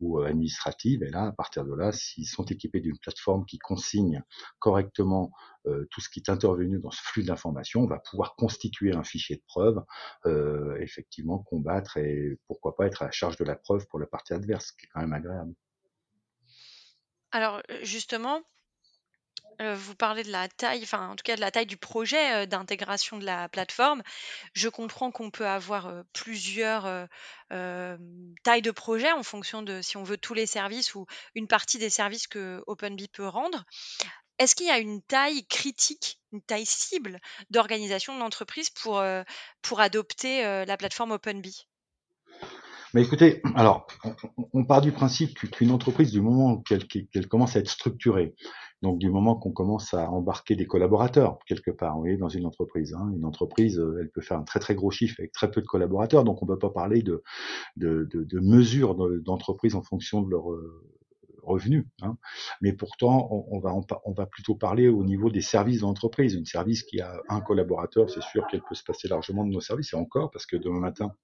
ou 0.01 0.21
euh, 0.21 0.27
administrative. 0.27 1.03
Et 1.03 1.11
là, 1.11 1.27
à 1.27 1.33
partir 1.33 1.65
de 1.65 1.75
là, 1.75 1.91
s'ils 1.93 2.27
sont 2.27 2.45
équipés 2.45 2.81
d'une 2.81 2.99
plateforme 2.99 3.20
qui 3.47 3.59
consigne 3.59 4.23
correctement 4.59 5.33
euh, 5.67 5.87
tout 5.91 6.01
ce 6.01 6.09
qui 6.09 6.21
est 6.21 6.31
intervenu 6.31 6.79
dans 6.79 6.91
ce 6.91 7.01
flux 7.03 7.23
d'informations, 7.23 7.83
on 7.83 7.87
va 7.87 7.99
pouvoir 7.99 8.35
constituer 8.37 8.95
un 8.95 9.05
fichier 9.05 9.37
de 9.37 9.43
preuve, 9.47 9.83
euh, 10.27 10.77
effectivement 10.81 11.39
combattre 11.39 11.97
et 11.99 12.39
pourquoi 12.47 12.75
pas 12.77 12.87
être 12.87 13.03
à 13.03 13.07
la 13.07 13.11
charge 13.11 13.37
de 13.37 13.45
la 13.45 13.57
preuve 13.57 13.87
pour 13.89 13.99
la 13.99 14.07
partie 14.07 14.33
adverse, 14.33 14.69
ce 14.69 14.73
qui 14.73 14.87
est 14.87 14.89
quand 14.93 15.01
même 15.01 15.13
agréable. 15.13 15.55
Alors 17.33 17.63
justement, 17.83 18.43
euh, 19.61 19.75
vous 19.75 19.95
parlez 19.95 20.23
de 20.23 20.31
la 20.31 20.49
taille, 20.49 20.83
enfin 20.83 21.09
en 21.09 21.17
tout 21.17 21.23
cas 21.23 21.37
de 21.37 21.41
la 21.41 21.51
taille 21.51 21.67
du 21.67 21.77
projet 21.77 22.47
d'intégration 22.47 23.19
de 23.19 23.25
la 23.25 23.49
plateforme. 23.49 24.03
Je 24.55 24.69
comprends 24.69 25.11
qu'on 25.11 25.31
peut 25.31 25.47
avoir 25.47 25.93
plusieurs 26.13 27.09
tailles 27.51 28.63
de 28.63 28.71
projet 28.71 29.13
en 29.13 29.23
fonction 29.23 29.63
de 29.63 29.83
si 29.83 29.97
on 29.97 30.03
veut 30.03 30.19
tous 30.19 30.35
les 30.35 30.47
services 30.47 30.95
ou 30.95 31.07
une 31.35 31.49
partie 31.49 31.79
des 31.79 31.91
services 31.91 32.27
que 32.27 32.63
OpenBee 32.67 33.09
peut 33.09 33.27
rendre. 33.27 33.65
Est-ce 34.41 34.55
qu'il 34.55 34.69
y 34.69 34.71
a 34.71 34.79
une 34.79 35.03
taille 35.03 35.45
critique, 35.45 36.19
une 36.33 36.41
taille 36.41 36.65
cible 36.65 37.21
d'organisation 37.51 38.15
de 38.15 38.21
l'entreprise 38.21 38.71
pour, 38.71 38.99
euh, 38.99 39.23
pour 39.61 39.81
adopter 39.81 40.47
euh, 40.47 40.65
la 40.65 40.79
plateforme 40.79 41.11
OpenBee? 41.11 41.67
Mais 42.95 43.03
écoutez, 43.03 43.43
alors, 43.55 43.87
on, 44.55 44.65
part 44.65 44.81
du 44.81 44.93
principe 44.93 45.39
qu'une 45.39 45.71
entreprise, 45.71 46.11
du 46.11 46.23
moment 46.23 46.57
qu'elle 46.63 47.29
commence 47.29 47.55
à 47.55 47.59
être 47.59 47.71
structurée, 47.71 48.35
donc 48.83 48.99
du 48.99 49.11
moment 49.11 49.35
qu'on 49.35 49.53
commence 49.53 49.95
à 49.95 50.11
embarquer 50.11 50.57
des 50.57 50.67
collaborateurs 50.67 51.39
quelque 51.47 51.71
part, 51.71 51.95
vous 51.95 52.01
voyez, 52.01 52.17
dans 52.17 52.29
une 52.29 52.47
entreprise, 52.47 52.95
hein, 52.95 53.11
une 53.15 53.25
entreprise, 53.25 53.79
euh, 53.79 53.99
elle 54.01 54.11
peut 54.11 54.21
faire 54.21 54.39
un 54.39 54.45
très 54.45 54.61
très 54.61 54.75
gros 54.75 54.91
chiffre 54.91 55.17
avec 55.19 55.33
très 55.33 55.51
peu 55.51 55.61
de 55.61 55.67
collaborateurs, 55.67 56.25
donc 56.25 56.43
on 56.43 56.47
ne 56.47 56.53
peut 56.53 56.59
pas 56.59 56.71
parler 56.71 57.03
de, 57.03 57.23
de, 57.77 58.09
de, 58.13 58.25
de 58.25 58.41
mesures 58.41 58.95
d'entreprise 59.21 59.75
en 59.75 59.83
fonction 59.83 60.23
de 60.23 60.31
leur 60.31 60.47
revenus. 61.43 61.87
Hein. 62.03 62.17
Mais 62.61 62.73
pourtant, 62.73 63.29
on, 63.31 63.59
va, 63.59 63.75
on, 64.05 64.13
va 64.13 64.27
plutôt 64.27 64.55
parler 64.55 64.89
au 64.89 65.05
niveau 65.05 65.31
des 65.31 65.41
services 65.41 65.81
d'entreprise. 65.81 66.35
Une 66.35 66.47
service 66.47 66.83
qui 66.83 67.01
a 67.01 67.21
un 67.29 67.41
collaborateur, 67.41 68.11
c'est 68.11 68.23
sûr 68.23 68.47
qu'elle 68.47 68.63
peut 68.63 68.75
se 68.75 68.85
passer 68.85 69.09
largement 69.09 69.45
de 69.45 69.51
nos 69.51 69.61
services, 69.61 69.93
et 69.93 69.97
encore, 69.97 70.31
parce 70.31 70.47
que 70.47 70.57
demain 70.57 70.81
matin, 70.81 71.15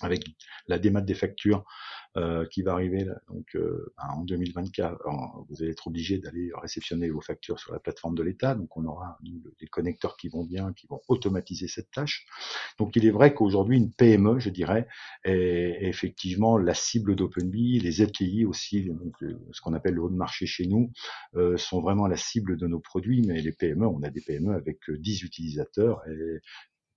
avec 0.00 0.24
la 0.68 0.78
démat 0.78 1.00
des 1.00 1.14
factures 1.14 1.64
euh, 2.16 2.46
qui 2.46 2.62
va 2.62 2.72
arriver 2.72 3.06
donc 3.28 3.44
euh, 3.56 3.92
ben, 3.98 4.08
en 4.08 4.24
2024, 4.24 4.98
vous 5.50 5.62
allez 5.62 5.72
être 5.72 5.86
obligé 5.86 6.18
d'aller 6.18 6.50
réceptionner 6.54 7.10
vos 7.10 7.20
factures 7.20 7.58
sur 7.58 7.74
la 7.74 7.78
plateforme 7.78 8.14
de 8.14 8.22
l'État. 8.22 8.54
Donc 8.54 8.74
on 8.76 8.86
aura 8.86 9.18
des 9.60 9.66
connecteurs 9.66 10.16
qui 10.16 10.28
vont 10.28 10.44
bien, 10.44 10.72
qui 10.72 10.86
vont 10.86 11.02
automatiser 11.08 11.68
cette 11.68 11.90
tâche. 11.90 12.26
Donc 12.78 12.96
il 12.96 13.04
est 13.04 13.10
vrai 13.10 13.34
qu'aujourd'hui 13.34 13.76
une 13.76 13.92
PME, 13.92 14.38
je 14.38 14.48
dirais, 14.48 14.88
est, 15.24 15.76
effectivement 15.82 16.56
la 16.56 16.72
cible 16.72 17.16
d'OpenBee. 17.16 17.80
Les 17.80 18.02
ETI 18.02 18.46
aussi, 18.46 18.90
euh, 19.22 19.38
ce 19.52 19.60
qu'on 19.60 19.74
appelle 19.74 19.94
le 19.94 20.02
haut 20.02 20.10
de 20.10 20.16
marché 20.16 20.46
chez 20.46 20.66
nous, 20.66 20.92
euh, 21.34 21.58
sont 21.58 21.82
vraiment 21.82 22.06
la 22.06 22.16
cible 22.16 22.56
de 22.56 22.66
nos 22.66 22.80
produits. 22.80 23.22
Mais 23.26 23.42
les 23.42 23.52
PME, 23.52 23.86
on 23.86 24.02
a 24.02 24.08
des 24.08 24.22
PME 24.22 24.54
avec 24.54 24.90
10 24.90 25.22
utilisateurs 25.22 26.00
et 26.08 26.40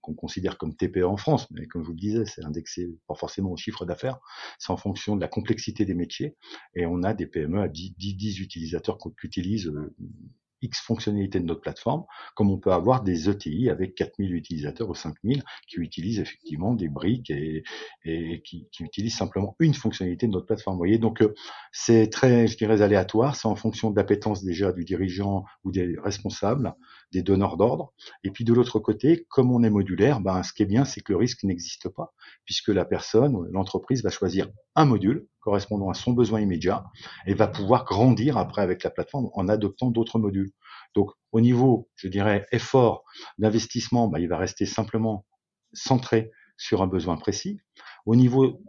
qu'on 0.01 0.13
considère 0.13 0.57
comme 0.57 0.75
TPE 0.75 1.03
en 1.03 1.17
France, 1.17 1.47
mais 1.51 1.67
comme 1.67 1.81
je 1.81 1.87
vous 1.87 1.93
le 1.93 1.99
disais, 1.99 2.25
c'est 2.25 2.43
indexé 2.43 2.89
pas 3.07 3.15
forcément 3.15 3.51
au 3.51 3.57
chiffre 3.57 3.85
d'affaires, 3.85 4.19
c'est 4.57 4.71
en 4.71 4.77
fonction 4.77 5.15
de 5.15 5.21
la 5.21 5.27
complexité 5.27 5.85
des 5.85 5.95
métiers, 5.95 6.35
et 6.75 6.85
on 6.85 7.03
a 7.03 7.13
des 7.13 7.27
PME 7.27 7.61
à 7.61 7.67
10, 7.67 7.95
10, 7.97 8.39
utilisateurs 8.39 8.97
qui 8.97 9.09
utilisent 9.23 9.67
euh, 9.67 9.95
X 10.61 10.81
fonctionnalités 10.81 11.39
de 11.39 11.45
notre 11.45 11.61
plateforme, 11.61 12.03
comme 12.35 12.51
on 12.51 12.57
peut 12.57 12.71
avoir 12.71 13.03
des 13.03 13.29
ETI 13.29 13.69
avec 13.69 13.95
4000 13.95 14.33
utilisateurs 14.33 14.89
ou 14.89 14.95
5000 14.95 15.43
qui 15.67 15.77
utilisent 15.77 16.19
effectivement 16.19 16.73
des 16.73 16.89
briques 16.89 17.29
et, 17.29 17.63
qui, 18.43 18.67
utilisent 18.79 19.15
simplement 19.15 19.55
une 19.59 19.73
fonctionnalité 19.73 20.27
de 20.27 20.33
notre 20.33 20.45
plateforme. 20.45 20.77
Vous 20.77 20.97
donc 20.97 21.21
euh, 21.21 21.33
c'est 21.71 22.09
très, 22.09 22.47
je 22.47 22.57
dirais, 22.57 22.81
aléatoire, 22.81 23.35
c'est 23.35 23.47
en 23.47 23.55
fonction 23.55 23.91
de 23.91 23.95
l'appétence 23.95 24.43
déjà 24.43 24.71
du 24.71 24.83
dirigeant 24.83 25.45
ou 25.63 25.71
des 25.71 25.95
responsables, 26.01 26.75
des 27.11 27.23
donneurs 27.23 27.57
d'ordre. 27.57 27.93
Et 28.23 28.31
puis 28.31 28.43
de 28.43 28.53
l'autre 28.53 28.79
côté, 28.79 29.25
comme 29.29 29.51
on 29.51 29.63
est 29.63 29.69
modulaire, 29.69 30.21
ben, 30.21 30.43
ce 30.43 30.53
qui 30.53 30.63
est 30.63 30.67
bien, 30.67 30.85
c'est 30.85 31.01
que 31.01 31.11
le 31.11 31.17
risque 31.17 31.43
n'existe 31.43 31.89
pas, 31.89 32.13
puisque 32.45 32.69
la 32.69 32.85
personne, 32.85 33.47
l'entreprise 33.51 34.03
va 34.03 34.09
choisir 34.09 34.47
un 34.75 34.85
module 34.85 35.27
correspondant 35.39 35.89
à 35.89 35.93
son 35.93 36.13
besoin 36.13 36.41
immédiat 36.41 36.85
et 37.25 37.33
va 37.33 37.47
pouvoir 37.47 37.85
grandir 37.85 38.37
après 38.37 38.61
avec 38.61 38.83
la 38.83 38.89
plateforme 38.89 39.29
en 39.33 39.47
adoptant 39.47 39.89
d'autres 39.89 40.19
modules. 40.19 40.51
Donc 40.95 41.11
au 41.31 41.41
niveau, 41.41 41.89
je 41.95 42.07
dirais, 42.07 42.45
effort 42.51 43.03
d'investissement, 43.37 44.07
ben, 44.07 44.19
il 44.19 44.27
va 44.27 44.37
rester 44.37 44.65
simplement 44.65 45.25
centré 45.73 46.31
sur 46.57 46.81
un 46.81 46.87
besoin 46.87 47.17
précis. 47.17 47.59
Au 48.05 48.15
niveau, 48.15 48.61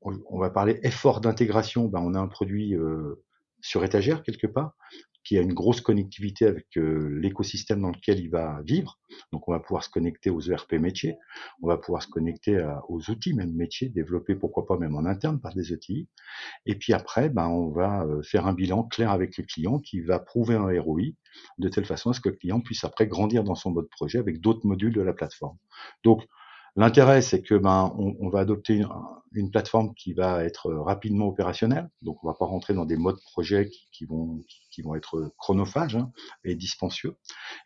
on 0.00 0.38
va 0.38 0.50
parler 0.50 0.80
effort 0.82 1.20
d'intégration, 1.20 1.86
ben, 1.86 2.00
on 2.00 2.14
a 2.14 2.20
un 2.20 2.28
produit 2.28 2.74
euh, 2.74 3.22
sur 3.60 3.84
étagère 3.84 4.22
quelque 4.22 4.46
part 4.46 4.74
qui 5.24 5.38
a 5.38 5.40
une 5.40 5.54
grosse 5.54 5.80
connectivité 5.80 6.46
avec 6.46 6.76
euh, 6.76 7.18
l'écosystème 7.20 7.80
dans 7.80 7.90
lequel 7.90 8.20
il 8.20 8.30
va 8.30 8.60
vivre. 8.64 8.98
Donc 9.32 9.48
on 9.48 9.52
va 9.52 9.60
pouvoir 9.60 9.82
se 9.82 9.88
connecter 9.88 10.30
aux 10.30 10.40
ERP 10.40 10.74
métiers, 10.74 11.16
on 11.62 11.68
va 11.68 11.78
pouvoir 11.78 12.02
se 12.02 12.08
connecter 12.08 12.64
aux 12.88 13.10
outils 13.10 13.32
même 13.32 13.52
métiers, 13.52 13.88
développer 13.88 14.34
pourquoi 14.34 14.66
pas 14.66 14.76
même 14.76 14.96
en 14.96 15.04
interne 15.04 15.40
par 15.40 15.54
des 15.54 15.72
outils. 15.72 16.08
Et 16.66 16.74
puis 16.74 16.92
après, 16.92 17.30
ben, 17.30 17.48
on 17.48 17.70
va 17.70 18.04
euh, 18.04 18.22
faire 18.22 18.46
un 18.46 18.54
bilan 18.54 18.84
clair 18.84 19.10
avec 19.10 19.36
le 19.38 19.44
client 19.44 19.78
qui 19.78 20.00
va 20.00 20.18
prouver 20.18 20.54
un 20.54 20.68
ROI 20.80 21.02
de 21.58 21.68
telle 21.68 21.84
façon 21.84 22.10
à 22.10 22.12
ce 22.12 22.20
que 22.20 22.28
le 22.28 22.36
client 22.36 22.60
puisse 22.60 22.84
après 22.84 23.06
grandir 23.06 23.44
dans 23.44 23.54
son 23.54 23.70
mode 23.70 23.88
projet 23.88 24.18
avec 24.18 24.40
d'autres 24.40 24.66
modules 24.66 24.94
de 24.94 25.02
la 25.02 25.12
plateforme. 25.12 25.56
Donc 26.02 26.26
L'intérêt, 26.76 27.22
c'est 27.22 27.40
que 27.40 27.54
ben, 27.54 27.94
on, 27.96 28.28
va 28.28 28.40
adopter 28.40 28.82
une, 29.32 29.50
plateforme 29.50 29.94
qui 29.94 30.12
va 30.12 30.42
être 30.44 30.72
rapidement 30.72 31.28
opérationnelle. 31.28 31.88
Donc, 32.02 32.22
on 32.24 32.26
va 32.26 32.34
pas 32.34 32.46
rentrer 32.46 32.74
dans 32.74 32.84
des 32.84 32.96
modes 32.96 33.20
projet 33.32 33.68
qui, 33.68 33.88
qui 33.92 34.04
vont, 34.06 34.40
qui 34.72 34.82
vont 34.82 34.96
être 34.96 35.32
chronophages 35.38 35.94
hein, 35.94 36.10
et 36.42 36.56
dispensieux. 36.56 37.14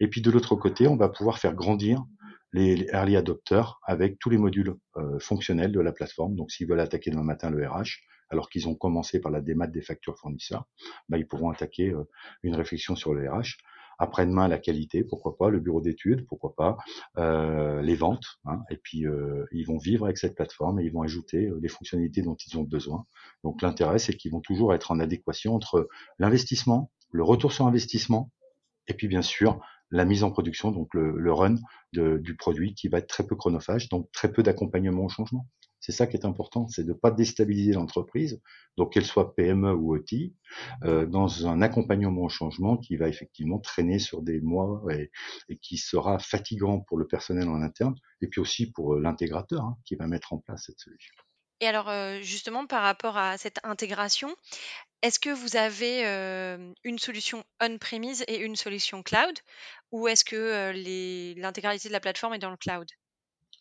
Et 0.00 0.08
puis, 0.08 0.20
de 0.20 0.30
l'autre 0.30 0.56
côté, 0.56 0.88
on 0.88 0.96
va 0.96 1.08
pouvoir 1.08 1.38
faire 1.38 1.54
grandir 1.54 2.04
les, 2.52 2.86
early 2.92 3.16
adopters 3.16 3.80
avec 3.86 4.18
tous 4.18 4.28
les 4.28 4.38
modules 4.38 4.74
euh, 4.96 5.18
fonctionnels 5.20 5.72
de 5.72 5.80
la 5.80 5.92
plateforme. 5.92 6.34
Donc, 6.36 6.50
s'ils 6.50 6.68
veulent 6.68 6.80
attaquer 6.80 7.10
demain 7.10 7.22
matin 7.22 7.48
le 7.48 7.66
RH, 7.66 8.02
alors 8.30 8.50
qu'ils 8.50 8.68
ont 8.68 8.74
commencé 8.74 9.20
par 9.20 9.32
la 9.32 9.40
démat 9.40 9.68
des 9.68 9.80
factures 9.80 10.18
fournisseurs, 10.18 10.66
ben, 11.08 11.16
ils 11.16 11.26
pourront 11.26 11.50
attaquer 11.50 11.90
euh, 11.90 12.04
une 12.42 12.54
réflexion 12.54 12.94
sur 12.94 13.14
le 13.14 13.30
RH 13.30 13.56
après-demain 13.98 14.48
la 14.48 14.58
qualité, 14.58 15.04
pourquoi 15.04 15.36
pas, 15.36 15.50
le 15.50 15.60
bureau 15.60 15.80
d'études, 15.80 16.26
pourquoi 16.26 16.54
pas, 16.54 16.76
euh, 17.18 17.82
les 17.82 17.94
ventes, 17.94 18.38
hein, 18.44 18.62
et 18.70 18.76
puis 18.76 19.06
euh, 19.06 19.44
ils 19.52 19.64
vont 19.64 19.78
vivre 19.78 20.04
avec 20.04 20.18
cette 20.18 20.34
plateforme 20.34 20.80
et 20.80 20.84
ils 20.84 20.92
vont 20.92 21.02
ajouter 21.02 21.46
euh, 21.46 21.58
les 21.60 21.68
fonctionnalités 21.68 22.22
dont 22.22 22.36
ils 22.36 22.56
ont 22.56 22.62
besoin. 22.62 23.04
Donc 23.44 23.62
l'intérêt, 23.62 23.98
c'est 23.98 24.14
qu'ils 24.14 24.32
vont 24.32 24.40
toujours 24.40 24.72
être 24.74 24.90
en 24.90 25.00
adéquation 25.00 25.54
entre 25.54 25.88
l'investissement, 26.18 26.90
le 27.10 27.24
retour 27.24 27.52
sur 27.52 27.66
investissement, 27.66 28.30
et 28.86 28.94
puis 28.94 29.08
bien 29.08 29.22
sûr 29.22 29.60
la 29.90 30.04
mise 30.04 30.22
en 30.22 30.30
production, 30.30 30.70
donc 30.70 30.92
le, 30.92 31.32
run 31.32 31.56
du 31.94 32.36
produit 32.36 32.74
qui 32.74 32.88
va 32.88 32.98
être 32.98 33.06
très 33.06 33.26
peu 33.26 33.36
chronophage, 33.36 33.88
donc 33.88 34.10
très 34.12 34.30
peu 34.30 34.42
d'accompagnement 34.42 35.06
au 35.06 35.08
changement. 35.08 35.46
C'est 35.88 35.96
ça 35.96 36.06
qui 36.06 36.18
est 36.18 36.26
important, 36.26 36.68
c'est 36.68 36.82
de 36.82 36.90
ne 36.90 36.92
pas 36.92 37.10
déstabiliser 37.10 37.72
l'entreprise, 37.72 38.42
donc 38.76 38.92
qu'elle 38.92 39.06
soit 39.06 39.34
PME 39.34 39.72
ou 39.72 39.94
OTI, 39.96 40.34
euh, 40.84 41.06
dans 41.06 41.46
un 41.46 41.62
accompagnement 41.62 42.24
au 42.24 42.28
changement 42.28 42.76
qui 42.76 42.98
va 42.98 43.08
effectivement 43.08 43.58
traîner 43.58 43.98
sur 43.98 44.20
des 44.20 44.38
mois 44.42 44.82
et, 44.90 45.10
qui 45.62 45.78
sera 45.78 46.18
fatigant 46.18 46.80
pour 46.80 46.98
le 46.98 47.06
personnel 47.06 47.48
en 47.48 47.62
interne, 47.62 47.94
et 48.20 48.26
puis 48.26 48.38
aussi 48.38 48.70
pour 48.70 48.96
euh, 48.96 49.00
l'intégrateur 49.00 49.62
hein, 49.64 49.78
qui 49.86 49.96
va 49.96 50.06
mettre 50.06 50.34
en 50.34 50.38
place 50.38 50.64
cette 50.66 50.78
solution. 50.78 51.14
Et 51.62 51.66
alors, 51.66 51.88
euh, 51.88 52.20
justement, 52.20 52.66
par 52.66 52.82
rapport 52.82 53.16
à 53.16 53.38
cette 53.38 53.58
intégration, 53.64 54.28
est-ce 55.00 55.18
que 55.18 55.30
vous 55.30 55.56
avez 55.56 56.04
une 56.84 56.98
solution 56.98 57.44
on-premise 57.62 58.24
et 58.28 58.40
une 58.40 58.56
solution 58.56 59.02
cloud, 59.02 59.38
ou 59.90 60.06
est-ce 60.06 60.26
que 60.26 60.72
l'intégralité 61.40 61.88
de 61.88 61.94
la 61.94 62.00
plateforme 62.00 62.34
est 62.34 62.38
dans 62.38 62.50
le 62.50 62.58
cloud? 62.58 62.86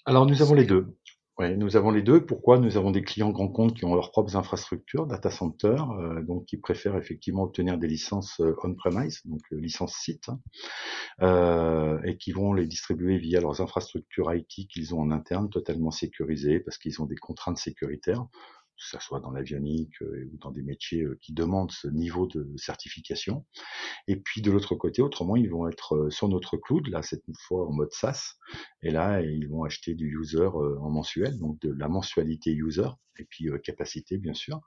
Alors, 0.06 0.26
nous 0.26 0.42
avons 0.42 0.56
les 0.56 0.66
deux. 0.66 0.98
Oui, 1.40 1.56
nous 1.56 1.76
avons 1.76 1.92
les 1.92 2.02
deux. 2.02 2.26
Pourquoi 2.26 2.58
Nous 2.58 2.78
avons 2.78 2.90
des 2.90 3.04
clients 3.04 3.30
grands 3.30 3.48
comptes 3.48 3.76
qui 3.76 3.86
ont 3.86 3.94
leurs 3.94 4.10
propres 4.10 4.36
infrastructures, 4.36 5.06
data 5.06 5.30
centers, 5.30 5.92
euh, 5.92 6.24
donc 6.24 6.46
qui 6.46 6.58
préfèrent 6.58 6.98
effectivement 6.98 7.44
obtenir 7.44 7.78
des 7.78 7.88
licences 7.88 8.40
euh, 8.40 8.56
on-premise, 8.64 9.22
donc 9.26 9.42
euh, 9.54 9.60
licences 9.60 9.94
site, 9.94 10.30
hein, 11.22 12.00
et 12.06 12.18
qui 12.18 12.32
vont 12.32 12.54
les 12.54 12.66
distribuer 12.66 13.20
via 13.20 13.40
leurs 13.40 13.62
infrastructures 13.62 14.34
IT 14.34 14.68
qu'ils 14.68 14.96
ont 14.96 15.02
en 15.02 15.12
interne, 15.12 15.48
totalement 15.52 15.92
sécurisées, 15.92 16.60
parce 16.60 16.80
qu'ils 16.80 17.04
ont 17.04 17.06
des 17.06 17.16
contraintes 17.16 17.60
sécuritaires 17.60 18.26
que 18.78 18.86
ce 18.86 19.00
soit 19.00 19.20
dans 19.20 19.32
l'avionique 19.32 20.02
euh, 20.02 20.30
ou 20.32 20.38
dans 20.38 20.52
des 20.52 20.62
métiers 20.62 21.04
euh, 21.04 21.18
qui 21.22 21.34
demandent 21.34 21.72
ce 21.72 21.88
niveau 21.88 22.28
de 22.28 22.48
certification. 22.58 23.46
Et 24.08 24.18
puis 24.18 24.42
de 24.42 24.52
l'autre 24.52 24.76
côté, 24.76 25.02
autrement, 25.02 25.36
ils 25.36 25.50
vont 25.50 25.68
être 25.68 25.96
euh, 25.96 26.10
sur 26.10 26.30
notre 26.30 26.58
cloud, 26.58 26.88
là 26.88 27.02
cette 27.02 27.24
fois 27.40 27.68
en 27.68 27.74
mode 27.74 27.92
SaaS, 27.92 28.36
et 28.84 28.92
là 28.92 29.22
ils 29.22 29.50
vont 29.50 29.64
acheter 29.64 29.96
du 29.96 30.16
user 30.20 30.48
en 30.48 30.90
mensuel, 30.90 31.38
donc 31.40 31.60
de 31.60 31.74
la 31.74 31.88
mensualité 31.88 32.52
user, 32.54 32.90
et 33.20 33.26
puis 33.26 33.50
capacité 33.64 34.18
bien 34.18 34.34
sûr. 34.34 34.62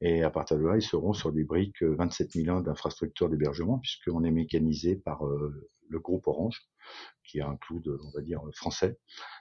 Et 0.00 0.22
à 0.22 0.30
partir 0.30 0.58
de 0.58 0.64
là, 0.64 0.76
ils 0.76 0.82
seront 0.82 1.12
sur 1.12 1.32
des 1.32 1.44
briques 1.44 1.82
27001 1.82 2.60
d'infrastructures 2.62 3.28
d'hébergement, 3.28 3.78
puisqu'on 3.78 4.24
est 4.24 4.30
mécanisé 4.30 4.96
par 4.96 5.22
le 5.24 5.98
groupe 5.98 6.26
Orange, 6.26 6.60
qui 7.24 7.38
est 7.38 7.42
un 7.42 7.56
cloud, 7.56 7.98
on 8.02 8.10
va 8.10 8.22
dire, 8.22 8.40
français, 8.54 8.98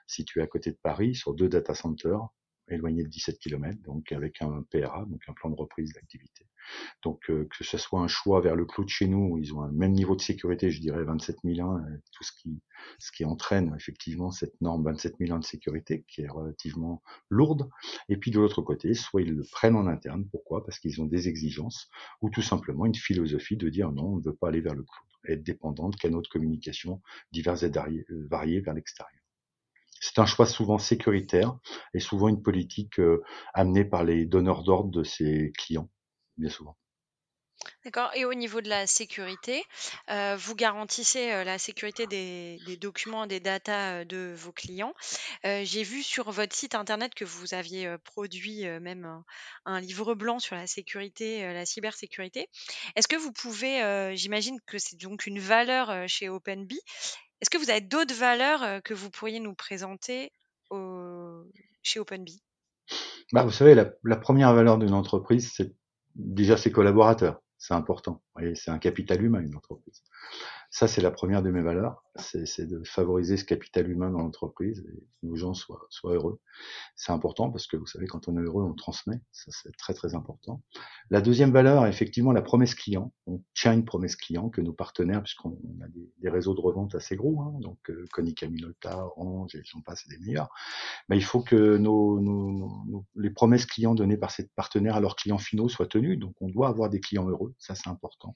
situé 0.08 0.42
à 0.42 0.48
côté 0.48 0.72
de 0.72 0.80
Paris, 0.82 1.16
sur 1.16 1.34
deux 1.34 1.50
data 1.50 1.74
centers, 1.74 2.28
éloigné 2.70 3.04
de 3.04 3.10
17 3.10 3.40
km, 3.40 3.82
donc 3.84 4.12
avec 4.12 4.42
un 4.42 4.64
PRA, 4.72 5.06
donc 5.06 5.22
un 5.28 5.34
plan 5.34 5.50
de 5.50 5.56
reprise 5.56 5.94
d'activité. 5.94 6.48
Donc 7.04 7.30
euh, 7.30 7.48
que 7.56 7.64
ce 7.64 7.78
soit 7.78 8.02
un 8.02 8.08
choix 8.08 8.42
vers 8.42 8.56
le 8.56 8.66
cloud 8.66 8.88
chez 8.88 9.08
nous, 9.08 9.38
ils 9.38 9.54
ont 9.54 9.62
un 9.62 9.72
même 9.72 9.92
niveau 9.92 10.16
de 10.16 10.22
sécurité, 10.22 10.72
je 10.72 10.82
dirais 10.82 11.04
27001, 11.04 11.78
euh, 11.78 11.98
tout 12.12 12.24
ce 12.24 12.32
qui 12.32 12.60
ce 13.00 13.12
qui 13.12 13.26
entraîne 13.26 13.74
effectivement 13.76 14.32
cette 14.32 14.60
norme 14.62 14.84
27001 14.84 15.40
de 15.40 15.44
sécurité 15.44 16.06
qui 16.08 16.22
est 16.22 16.28
relativement 16.28 17.02
lourde. 17.30 17.70
Et 18.10 18.18
puis 18.18 18.32
de 18.32 18.40
l'autre 18.40 18.62
côté, 18.62 18.94
soit 18.94 19.22
ils 19.22 19.34
le 19.34 19.44
prennent 19.52 19.76
en 19.76 19.88
interne, 19.88 20.26
pourquoi? 20.32 20.64
Parce 20.64 20.80
qu'ils 20.80 21.02
ont 21.02 21.06
des 21.06 21.28
exigences, 21.28 21.90
ou 22.22 22.30
tout 22.30 22.42
simplement 22.42 22.86
une 22.86 22.96
philosophie 22.96 23.58
de 23.58 23.70
dire 23.70 23.92
non, 23.92 24.14
on 24.14 24.18
ne 24.18 24.24
veut 24.24 24.36
pas 24.36 24.50
aller 24.50 24.62
vers 24.62 24.76
le 24.76 24.84
cloud, 24.84 25.10
être 25.28 25.44
dépendant 25.44 25.90
de 25.90 25.96
canaux 25.96 26.22
de 26.22 26.28
communication 26.28 27.02
divers 27.32 27.64
et 27.64 27.72
variés 28.30 28.62
vers 28.62 28.74
l'extérieur. 28.74 29.25
C'est 30.06 30.20
un 30.20 30.28
choix 30.28 30.46
souvent 30.46 30.78
sécuritaire 30.78 31.58
et 31.96 32.00
souvent 32.00 32.28
une 32.28 32.44
politique 32.44 33.00
euh, 33.00 33.24
amenée 33.56 33.84
par 33.84 34.04
les 34.04 34.26
donneurs 34.26 34.62
d'ordre 34.62 34.92
de 34.92 35.04
ses 35.04 35.52
clients, 35.58 35.90
bien 36.38 36.50
souvent. 36.50 36.78
D'accord. 37.84 38.12
Et 38.14 38.24
au 38.24 38.36
niveau 38.36 38.62
de 38.62 38.70
la 38.70 38.86
sécurité, 38.86 39.64
euh, 40.12 40.36
vous 40.38 40.54
garantissez 40.54 41.32
euh, 41.32 41.44
la 41.44 41.58
sécurité 41.58 42.06
des, 42.06 42.78
documents, 42.80 43.26
des 43.26 43.40
datas 43.40 44.06
de 44.06 44.32
vos 44.36 44.52
clients. 44.52 44.94
J'ai 45.44 45.82
vu 45.82 46.04
sur 46.04 46.30
votre 46.30 46.56
site 46.56 46.76
internet 46.76 47.16
que 47.16 47.26
vous 47.26 47.56
aviez 47.56 47.96
produit 48.04 48.66
même 48.82 49.06
un, 49.06 49.26
un 49.66 49.80
livre 49.80 50.14
blanc 50.14 50.38
sur 50.38 50.56
la 50.56 50.68
sécurité, 50.68 51.42
la 51.52 51.66
cybersécurité. 51.66 52.48
Est-ce 52.96 53.08
que 53.08 53.16
vous 53.16 53.32
pouvez, 53.32 54.16
j'imagine 54.16 54.60
que 54.68 54.78
c'est 54.78 55.00
donc 55.00 55.26
une 55.26 55.40
valeur 55.40 56.08
chez 56.08 56.30
OpenBee, 56.30 56.82
est-ce 57.46 57.52
que 57.52 57.64
vous 57.64 57.70
avez 57.70 57.82
d'autres 57.82 58.16
valeurs 58.16 58.64
euh, 58.64 58.80
que 58.80 58.96
vous 58.96 59.12
pourriez 59.12 59.40
nous 59.40 59.54
présenter 59.54 60.32
chez 61.84 62.00
OpenBee 62.00 62.42
bah, 63.34 63.44
Vous 63.44 63.52
savez, 63.52 63.76
la, 63.76 64.16
première 64.16 64.52
valeur 64.56 64.80
d'une 64.80 64.94
entreprise, 64.94 65.54
c'est 65.56 65.76
déjà 66.16 66.58
ses 66.58 66.72
collaborateurs. 66.72 67.40
C'est 67.60 67.76
important. 67.76 68.24
C'est 68.56 68.72
un 68.72 68.80
capital 68.80 69.24
humain, 69.24 69.42
une 69.42 69.56
entreprise. 69.56 70.02
Ça, 70.76 70.90
c'est 70.90 71.00
la 71.00 71.10
première 71.10 71.42
de 71.42 71.52
mes 71.52 71.62
valeurs, 71.62 72.04
c'est 72.18 72.68
de 72.68 72.84
favoriser 72.84 73.38
ce 73.38 73.46
capital 73.46 73.90
humain 73.90 74.10
dans 74.10 74.20
l'entreprise 74.20 74.80
et 74.80 75.00
que 75.00 75.26
nos 75.26 75.38
gens 75.38 75.54
soient, 75.54 75.88
heureux. 76.04 76.42
C'est 76.98 77.14
important 77.14 77.50
parce 77.50 77.66
que 77.66 77.78
vous 77.78 77.86
savez, 77.86 78.08
quand 78.08 78.28
on 78.28 78.36
est 78.38 78.42
heureux, 78.42 78.66
on 78.66 78.74
transmet. 78.74 79.22
Ça, 79.32 79.52
c'est 79.52 79.72
très 79.78 79.94
très 79.94 80.16
important. 80.16 80.62
La 81.10 81.22
deuxième 81.22 81.54
valeur, 81.54 81.88
effectivement, 81.88 82.34
la 82.34 82.42
promesse 82.42 82.76
client. 82.76 83.14
On 83.26 83.42
tient 83.54 83.72
une 83.72 83.86
promesse 83.86 84.18
client 84.18 84.50
que 84.50 84.60
nos 84.60 84.74
partenaires, 84.74 85.24
puisqu'on 85.24 85.58
a 85.82 85.88
des, 85.88 86.30
réseaux 86.30 86.54
de 86.54 86.60
revente 86.60 86.94
assez 86.94 87.16
gros, 87.16 87.40
hein, 87.40 87.54
donc 87.62 87.78
euh, 87.90 88.04
Konica 88.12 88.46
Minolta, 88.46 89.06
Orange, 89.16 89.56
et 89.56 89.62
j'en 89.64 89.80
passe, 89.80 90.04
c'est 90.04 90.10
des 90.10 90.26
meilleurs. 90.26 90.50
Mais 91.08 91.16
il 91.16 91.24
faut 91.24 91.42
que 91.42 91.78
nos, 91.78 93.00
les 93.16 93.30
promesses 93.30 93.66
clients 93.66 93.96
données 93.96 94.18
par 94.18 94.32
ces 94.32 94.50
partenaires 94.58 94.98
à 94.98 95.00
leurs 95.00 95.16
clients 95.16 95.38
finaux 95.38 95.70
soient 95.70 95.88
tenues. 95.88 96.18
Donc, 96.18 96.34
on 96.42 96.50
doit 96.50 96.68
avoir 96.68 96.90
des 96.90 97.00
clients 97.00 97.30
heureux. 97.30 97.54
Ça, 97.60 97.76
c'est 97.76 97.88
important. 97.88 98.36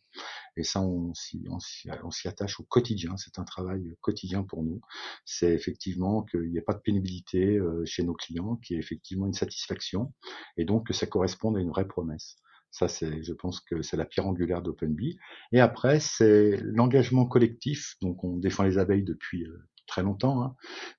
Et 0.56 0.64
ça, 0.64 0.80
on 0.80 1.14
s'y 1.14 2.29
attache 2.30 2.60
au 2.60 2.64
quotidien. 2.64 3.18
C'est 3.18 3.40
un 3.40 3.44
travail 3.44 3.96
quotidien 4.02 4.44
pour 4.44 4.64
nous. 4.64 4.82
C'est 5.26 5.54
effectivement 5.54 6.24
qu'il 6.24 6.50
n'y 6.50 6.58
ait 6.58 6.62
pas 6.62 6.74
de 6.74 6.80
pénibilité 6.80 7.58
euh, 7.58 7.84
chez 7.86 8.04
nos 8.04 8.14
clients, 8.14 8.56
qu'il 8.58 8.76
y 8.76 8.78
ait 8.78 8.82
effectivement 8.82 9.26
une 9.26 9.34
satisfaction, 9.34 10.14
et 10.58 10.66
donc 10.66 10.88
que 10.88 10.94
ça 10.94 11.08
corresponde 11.08 11.58
à 11.58 11.60
une 11.60 11.70
vraie 11.70 11.88
promesse. 11.88 12.38
Ça, 12.72 12.88
c'est, 12.88 13.24
je 13.24 13.34
pense 13.34 13.60
que 13.60 13.82
c'est 13.82 13.98
la 13.98 14.06
pierre 14.06 14.28
angulaire 14.28 14.62
d'OpenBee. 14.62 15.18
Et 15.52 15.60
après, 15.60 16.00
c'est 16.00 16.58
l'engagement 16.62 17.26
collectif. 17.26 17.96
Donc, 18.02 18.24
on 18.24 18.38
défend 18.38 18.64
les 18.64 18.78
abeilles 18.78 19.04
depuis 19.04 19.44
euh, 19.46 19.58
très 19.88 20.04
longtemps. 20.04 20.44
Hein. 20.44 20.56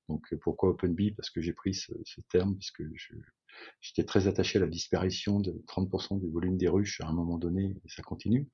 Donc, 0.09 0.35
pourquoi 0.43 0.71
OpenBee 0.71 1.13
Parce 1.13 1.31
que 1.31 1.41
j'ai 1.41 1.53
pris 1.53 1.75
ce, 1.75 1.93
ce 2.05 2.21
terme, 2.23 2.57
puisque 2.57 2.83
je, 2.97 3.15
J'étais 3.81 4.05
très 4.05 4.27
attaché 4.27 4.59
à 4.59 4.63
la 4.63 4.69
disparition 4.69 5.41
de 5.41 5.63
30% 5.69 6.21
du 6.21 6.29
volume 6.29 6.57
des 6.57 6.69
ruches 6.69 7.01
à 7.01 7.09
un 7.09 7.13
moment 7.13 7.39
donné, 7.39 7.77
et 7.85 7.89
ça 7.89 8.03
continue. 8.03 8.49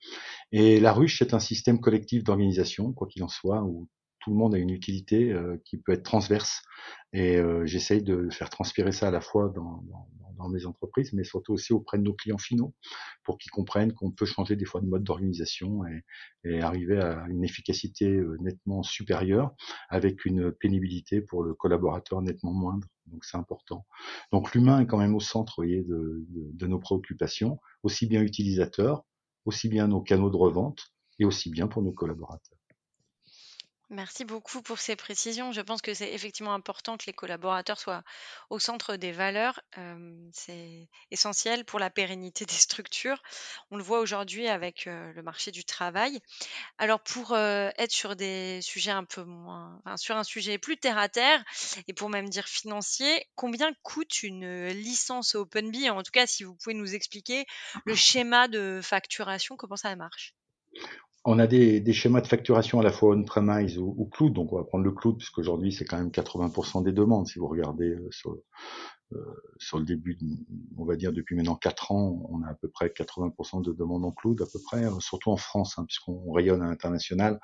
Et 0.53 0.81
la 0.81 0.93
ruche, 0.93 1.19
c'est 1.19 1.35
un 1.35 1.41
système 1.41 1.81
collectif 1.81 2.25
d'organisation, 2.25 2.93
quoi 2.93 3.07
qu'il 3.07 3.23
en 3.23 3.29
soit, 3.29 3.63
où 3.63 3.89
tout 4.21 4.31
le 4.31 4.37
monde 4.37 4.55
a 4.55 4.59
une 4.59 4.71
utilité 4.71 5.33
euh, 5.33 5.57
qui 5.65 5.77
peut 5.77 5.93
être 5.93 6.03
transverse. 6.03 6.63
Et 7.13 7.37
euh, 7.37 7.65
j'essaye 7.65 8.03
de 8.03 8.29
faire 8.31 8.51
transpirer 8.51 8.93
ça 8.93 9.09
à 9.09 9.11
la 9.11 9.21
fois 9.21 9.53
dans, 9.55 9.85
dans, 9.85 10.09
dans, 10.37 10.49
mes 10.49 10.67
entreprises, 10.67 11.13
mais 11.13 11.25
surtout 11.25 11.53
aussi 11.53 11.73
auprès 11.73 11.99
de 11.99 12.03
nos 12.03 12.15
clients 12.15 12.39
finaux, 12.39 12.75
pour 13.25 13.39
qu'ils 13.39 13.51
comprennent 13.51 13.93
qu'on 13.93 14.11
peut 14.11 14.27
changer 14.27 14.57
des 14.57 14.65
fois 14.65 14.81
de 14.81 14.87
mode 14.87 15.05
d'organisation 15.05 15.87
et, 15.87 16.05
et, 16.45 16.61
arriver 16.61 16.99
à 16.99 17.27
une 17.29 17.45
efficacité 17.45 18.09
euh, 18.09 18.37
nettement 18.41 18.83
supérieure, 18.83 19.55
avec 19.89 20.25
une 20.25 20.53
pénibilité 20.53 21.21
pour 21.21 21.43
le 21.43 21.55
collaborateur 21.55 22.23
nettement 22.23 22.53
moindre. 22.53 22.89
Donc 23.07 23.25
c'est 23.25 23.37
important. 23.37 23.87
Donc 24.33 24.55
l'humain 24.55 24.81
est 24.81 24.87
quand 24.87 24.99
même 24.99 25.15
au 25.15 25.21
centre 25.21 25.55
voyez, 25.57 25.83
de, 25.83 26.25
de, 26.29 26.51
de 26.53 26.67
nos 26.67 26.79
préoccupations, 26.79 27.61
aussi 27.83 28.07
bien 28.07 28.23
utilisateurs, 28.23 29.05
aussi 29.45 29.69
bien 29.69 29.89
nos 29.89 30.01
canaux 30.01 30.31
de 30.31 30.37
revente, 30.37 30.93
et 31.19 31.25
aussi 31.25 31.51
bien 31.51 31.67
pour 31.67 31.83
nos 31.83 31.93
collaborateurs. 31.93 32.56
Merci 33.89 34.25
beaucoup 34.25 34.63
pour 34.63 34.81
ces 34.81 34.97
précisions. 34.97 35.53
Je 35.53 35.61
pense 35.61 35.81
que 35.81 35.95
c'est 35.95 36.13
effectivement 36.13 36.55
important 36.55 36.97
que 36.97 37.07
les 37.07 37.13
collaborateurs 37.13 37.79
soient 37.79 38.03
au 38.51 38.59
centre 38.59 38.97
des 38.97 39.13
valeurs. 39.13 39.61
c'est 40.33 40.89
essentiel 41.13 41.65
pour 41.65 41.79
la 41.79 41.89
pérennité 41.89 42.45
des 42.47 42.53
structures. 42.53 43.23
On 43.71 43.77
le 43.77 43.85
voit 43.85 44.01
aujourd'hui 44.01 44.49
avec 44.49 44.87
le 44.87 45.23
marché 45.23 45.53
du 45.53 45.65
travail. 45.65 46.21
Alors 46.79 47.01
pour 47.01 47.37
être 47.37 47.93
sur 47.93 48.17
des 48.17 48.61
sujets 48.61 48.91
un 48.91 49.05
peu 49.05 49.23
moins, 49.23 49.81
enfin, 49.85 49.97
sur 49.97 50.17
un 50.17 50.25
sujet 50.25 50.59
plus 50.59 50.79
terre 50.79 50.99
à 50.99 51.09
terre 51.09 51.45
et 51.87 51.93
pour 51.93 52.11
même 52.11 52.29
dire 52.29 52.49
financier, 52.49 53.29
combien 53.37 53.73
coûte 53.85 54.25
une 54.25 54.67
licence 54.67 55.37
OpenBee 55.37 55.91
En 55.91 56.03
tout 56.03 56.13
cas, 56.13 56.27
si 56.27 56.43
vous 56.43 56.57
pouvez 56.57 56.75
nous 56.75 56.97
expliquer 56.97 57.47
le 57.85 57.95
schéma 57.95 58.49
de 58.49 58.81
facturation, 58.83 59.57
comment 59.57 59.77
ça 59.77 59.95
marche? 59.95 60.35
On 61.29 61.41
a 61.41 61.49
des, 61.49 61.93
schémas 61.93 62.21
de 62.21 62.29
facturation 62.29 62.79
à 62.79 62.85
la 62.85 62.93
fois 62.93 63.17
on-premise 63.17 63.79
ou, 63.79 63.95
ou, 63.99 64.07
cloud. 64.07 64.33
Donc, 64.33 64.53
on 64.53 64.59
va 64.59 64.65
prendre 64.65 64.85
le 64.85 64.93
cloud, 64.93 65.19
puisqu'aujourd'hui, 65.19 65.73
c'est 65.73 65.85
quand 65.85 65.99
même 65.99 66.11
80% 66.11 66.85
des 66.85 66.93
demandes. 66.93 67.27
Si 67.27 67.41
vous 67.41 67.49
regardez 67.49 67.91
euh, 67.91 68.09
sur, 68.13 68.37
euh, 69.13 69.19
sur, 69.59 69.79
le 69.79 69.85
début, 69.85 70.17
on 70.77 70.85
va 70.85 70.95
dire 70.95 71.13
depuis 71.13 71.35
maintenant 71.35 71.57
4 71.57 71.91
ans, 71.91 72.25
on 72.31 72.43
a 72.43 72.51
à 72.51 72.55
peu 72.55 72.69
près 72.69 72.89
80% 72.89 73.61
de 73.61 73.73
demandes 73.73 74.05
en 74.05 74.13
cloud, 74.13 74.41
à 74.41 74.47
peu 74.47 74.61
près, 74.67 74.85
euh, 74.85 75.01
surtout 75.01 75.33
en 75.33 75.37
France, 75.37 75.77
hein, 75.79 75.85
puisqu'on 75.85 76.31
rayonne 76.31 76.63
à 76.63 76.67
l'international. 76.67 77.41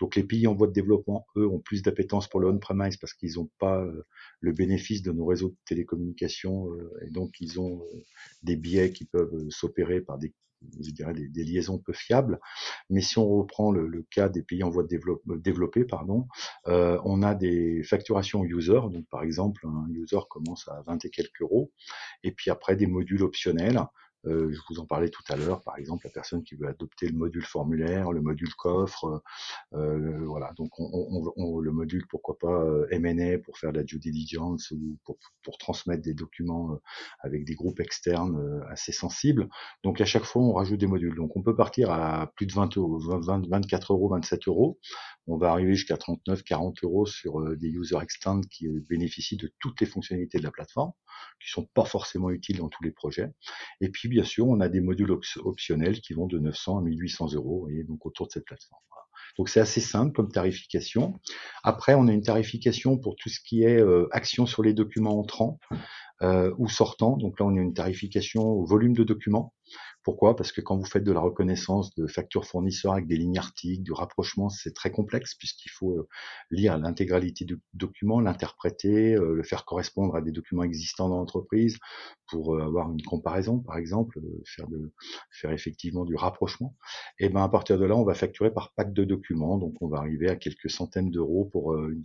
Donc, 0.00 0.16
les 0.16 0.24
pays 0.24 0.48
en 0.48 0.54
voie 0.56 0.66
de 0.66 0.72
développement, 0.72 1.24
eux, 1.36 1.46
ont 1.46 1.60
plus 1.60 1.82
d'appétence 1.82 2.26
pour 2.26 2.40
le 2.40 2.48
on-premise 2.48 2.96
parce 2.96 3.14
qu'ils 3.14 3.34
n'ont 3.34 3.50
pas 3.60 3.84
le 4.40 4.52
bénéfice 4.52 5.02
de 5.02 5.12
nos 5.12 5.26
réseaux 5.26 5.50
de 5.50 5.56
télécommunications 5.66 6.68
et 7.02 7.10
donc 7.10 7.34
ils 7.40 7.60
ont 7.60 7.82
des 8.42 8.56
biais 8.56 8.92
qui 8.92 9.04
peuvent 9.04 9.50
s'opérer 9.50 10.00
par 10.00 10.16
des 10.16 10.32
je 10.80 10.90
dirais 10.90 11.14
des, 11.14 11.44
liaisons 11.44 11.78
peu 11.78 11.92
fiables. 11.92 12.40
Mais 12.88 13.00
si 13.00 13.18
on 13.18 13.28
reprend 13.28 13.72
le, 13.72 14.02
cas 14.10 14.28
des 14.28 14.42
pays 14.42 14.62
en 14.62 14.70
voie 14.70 14.82
de 14.82 14.88
développe, 14.88 15.22
développer, 15.26 15.84
pardon, 15.84 16.26
euh, 16.66 16.98
on 17.04 17.22
a 17.22 17.34
des 17.34 17.82
facturations 17.82 18.44
user. 18.44 18.80
Donc 18.90 19.06
par 19.10 19.22
exemple, 19.22 19.66
un 19.66 19.88
user 19.90 20.20
commence 20.28 20.68
à 20.68 20.82
20 20.86 21.04
et 21.04 21.10
quelques 21.10 21.40
euros, 21.40 21.72
et 22.22 22.32
puis 22.32 22.50
après 22.50 22.76
des 22.76 22.86
modules 22.86 23.22
optionnels 23.22 23.80
euh, 24.26 24.52
je 24.52 24.60
vous 24.68 24.80
en 24.80 24.86
parlais 24.86 25.08
tout 25.08 25.22
à 25.28 25.36
l'heure, 25.36 25.62
par 25.62 25.78
exemple, 25.78 26.06
la 26.06 26.10
personne 26.10 26.42
qui 26.42 26.54
veut 26.54 26.68
adopter 26.68 27.08
le 27.08 27.16
module 27.16 27.44
formulaire, 27.44 28.12
le 28.12 28.20
module 28.20 28.54
coffre, 28.54 29.22
euh, 29.74 30.24
voilà. 30.26 30.52
Donc, 30.56 30.78
on, 30.78 30.90
on, 30.92 31.32
on, 31.36 31.60
le 31.60 31.72
module, 31.72 32.06
pourquoi 32.08 32.38
pas 32.38 32.62
euh, 32.64 32.86
M&A 32.90 33.38
pour 33.38 33.58
faire 33.58 33.72
de 33.72 33.78
la 33.78 33.84
due 33.84 33.98
diligence 33.98 34.70
ou 34.72 34.98
pour, 35.04 35.16
pour 35.42 35.58
transmettre 35.58 36.02
des 36.02 36.14
documents 36.14 36.72
euh, 36.72 36.76
avec 37.20 37.44
des 37.44 37.54
groupes 37.54 37.80
externes 37.80 38.36
euh, 38.36 38.60
assez 38.68 38.92
sensibles. 38.92 39.48
Donc, 39.84 40.00
à 40.00 40.04
chaque 40.04 40.24
fois, 40.24 40.42
on 40.42 40.52
rajoute 40.52 40.80
des 40.80 40.86
modules. 40.86 41.14
Donc, 41.14 41.36
on 41.36 41.42
peut 41.42 41.56
partir 41.56 41.90
à 41.90 42.30
plus 42.36 42.46
de 42.46 42.52
20 42.52 42.76
euros, 42.76 42.98
20, 42.98 43.48
24 43.48 43.92
euros, 43.92 44.08
27 44.10 44.48
euros. 44.48 44.78
On 45.30 45.38
va 45.38 45.52
arriver 45.52 45.74
jusqu'à 45.74 45.96
39, 45.96 46.42
40 46.42 46.82
euros 46.82 47.06
sur 47.06 47.56
des 47.56 47.68
user 47.68 47.96
extend 48.02 48.40
qui 48.42 48.68
bénéficient 48.88 49.36
de 49.36 49.52
toutes 49.60 49.80
les 49.80 49.86
fonctionnalités 49.86 50.38
de 50.38 50.42
la 50.44 50.50
plateforme, 50.50 50.92
qui 51.42 51.50
sont 51.50 51.68
pas 51.72 51.84
forcément 51.84 52.30
utiles 52.30 52.58
dans 52.58 52.68
tous 52.68 52.82
les 52.82 52.90
projets. 52.90 53.30
Et 53.80 53.90
puis 53.90 54.08
bien 54.08 54.24
sûr, 54.24 54.48
on 54.48 54.60
a 54.60 54.68
des 54.68 54.80
modules 54.80 55.12
optionnels 55.36 56.00
qui 56.00 56.14
vont 56.14 56.26
de 56.26 56.38
900 56.38 56.78
à 56.78 56.82
1800 56.82 57.34
euros, 57.34 57.60
voyez, 57.60 57.84
donc 57.84 58.04
autour 58.06 58.26
de 58.26 58.32
cette 58.32 58.44
plateforme. 58.44 58.80
Donc 59.38 59.48
c'est 59.48 59.60
assez 59.60 59.80
simple 59.80 60.12
comme 60.12 60.30
tarification. 60.30 61.20
Après, 61.62 61.94
on 61.94 62.08
a 62.08 62.12
une 62.12 62.22
tarification 62.22 62.98
pour 62.98 63.16
tout 63.16 63.28
ce 63.28 63.40
qui 63.40 63.62
est 63.62 63.80
euh, 63.80 64.08
action 64.12 64.46
sur 64.46 64.62
les 64.62 64.74
documents 64.74 65.18
entrants 65.18 65.58
euh, 66.22 66.52
ou 66.58 66.68
sortants. 66.68 67.16
Donc 67.16 67.38
là, 67.40 67.46
on 67.46 67.56
a 67.56 67.60
une 67.60 67.74
tarification 67.74 68.42
au 68.42 68.64
volume 68.64 68.94
de 68.94 69.04
documents. 69.04 69.54
Pourquoi? 70.02 70.34
Parce 70.34 70.52
que 70.52 70.60
quand 70.60 70.76
vous 70.76 70.86
faites 70.86 71.04
de 71.04 71.12
la 71.12 71.20
reconnaissance 71.20 71.94
de 71.94 72.06
factures 72.06 72.46
fournisseurs 72.46 72.92
avec 72.92 73.06
des 73.06 73.16
lignes 73.16 73.38
articles, 73.38 73.82
du 73.82 73.92
rapprochement, 73.92 74.48
c'est 74.48 74.72
très 74.72 74.90
complexe 74.90 75.34
puisqu'il 75.34 75.68
faut 75.68 75.98
euh, 75.98 76.08
lire 76.50 76.78
l'intégralité 76.78 77.44
du 77.44 77.60
document, 77.74 78.20
l'interpréter, 78.20 79.14
euh, 79.14 79.34
le 79.34 79.42
faire 79.42 79.64
correspondre 79.64 80.16
à 80.16 80.22
des 80.22 80.32
documents 80.32 80.62
existants 80.62 81.08
dans 81.08 81.18
l'entreprise 81.18 81.78
pour 82.28 82.54
euh, 82.54 82.62
avoir 82.62 82.90
une 82.90 83.02
comparaison, 83.02 83.58
par 83.58 83.76
exemple, 83.76 84.20
faire, 84.46 85.52
effectivement 85.52 86.04
du 86.04 86.14
rapprochement. 86.14 86.76
Et 87.18 87.28
ben 87.28 87.42
à 87.42 87.48
partir 87.48 87.78
de 87.78 87.84
là, 87.84 87.96
on 87.96 88.04
va 88.04 88.14
facturer 88.14 88.52
par 88.52 88.72
pack 88.74 88.92
de 88.92 89.04
documents, 89.04 89.58
donc 89.58 89.74
on 89.82 89.88
va 89.88 89.98
arriver 89.98 90.28
à 90.28 90.36
quelques 90.36 90.70
centaines 90.70 91.10
d'euros 91.10 91.44
pour 91.52 91.76
une, 91.76 92.04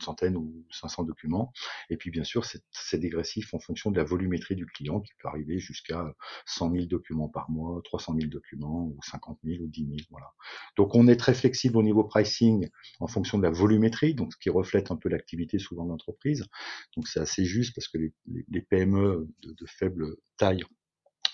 centaine 0.00 0.36
ou 0.36 0.64
500 0.70 1.04
documents. 1.04 1.52
Et 1.90 1.96
puis 1.96 2.10
bien 2.10 2.24
sûr, 2.24 2.44
c'est 2.44 2.98
dégressif 2.98 3.52
en 3.54 3.58
fonction 3.58 3.90
de 3.90 3.96
la 3.96 4.04
volumétrie 4.04 4.56
du 4.56 4.66
client 4.66 5.00
qui 5.00 5.12
peut 5.18 5.28
arriver 5.28 5.58
jusqu'à 5.58 6.14
100 6.46 6.72
000 6.72 6.86
documents 6.90 7.28
par 7.28 7.50
mois, 7.50 7.80
300 7.84 8.16
000 8.16 8.28
documents 8.28 8.86
ou 8.86 8.98
50 9.02 9.38
000 9.44 9.62
ou 9.62 9.66
10 9.66 9.80
000. 9.86 9.96
Voilà. 10.10 10.32
Donc 10.76 10.94
on 10.94 11.08
est 11.08 11.16
très 11.16 11.34
flexible 11.34 11.78
au 11.78 11.82
niveau 11.82 12.04
pricing 12.04 12.68
en 12.98 13.06
fonction 13.06 13.38
de 13.38 13.42
la 13.44 13.50
volumétrie, 13.50 14.14
donc 14.14 14.32
ce 14.32 14.38
qui 14.38 14.50
reflète 14.50 14.90
un 14.90 14.96
peu 14.96 15.08
l'activité 15.08 15.58
souvent 15.58 15.84
de 15.84 15.90
l'entreprise. 15.90 16.44
Donc 16.96 17.08
c'est 17.08 17.20
assez 17.20 17.44
juste 17.44 17.74
parce 17.74 17.88
que 17.88 17.98
les, 17.98 18.60
PME 18.62 19.28
de, 19.42 19.66
faible 19.66 20.16
taille 20.36 20.64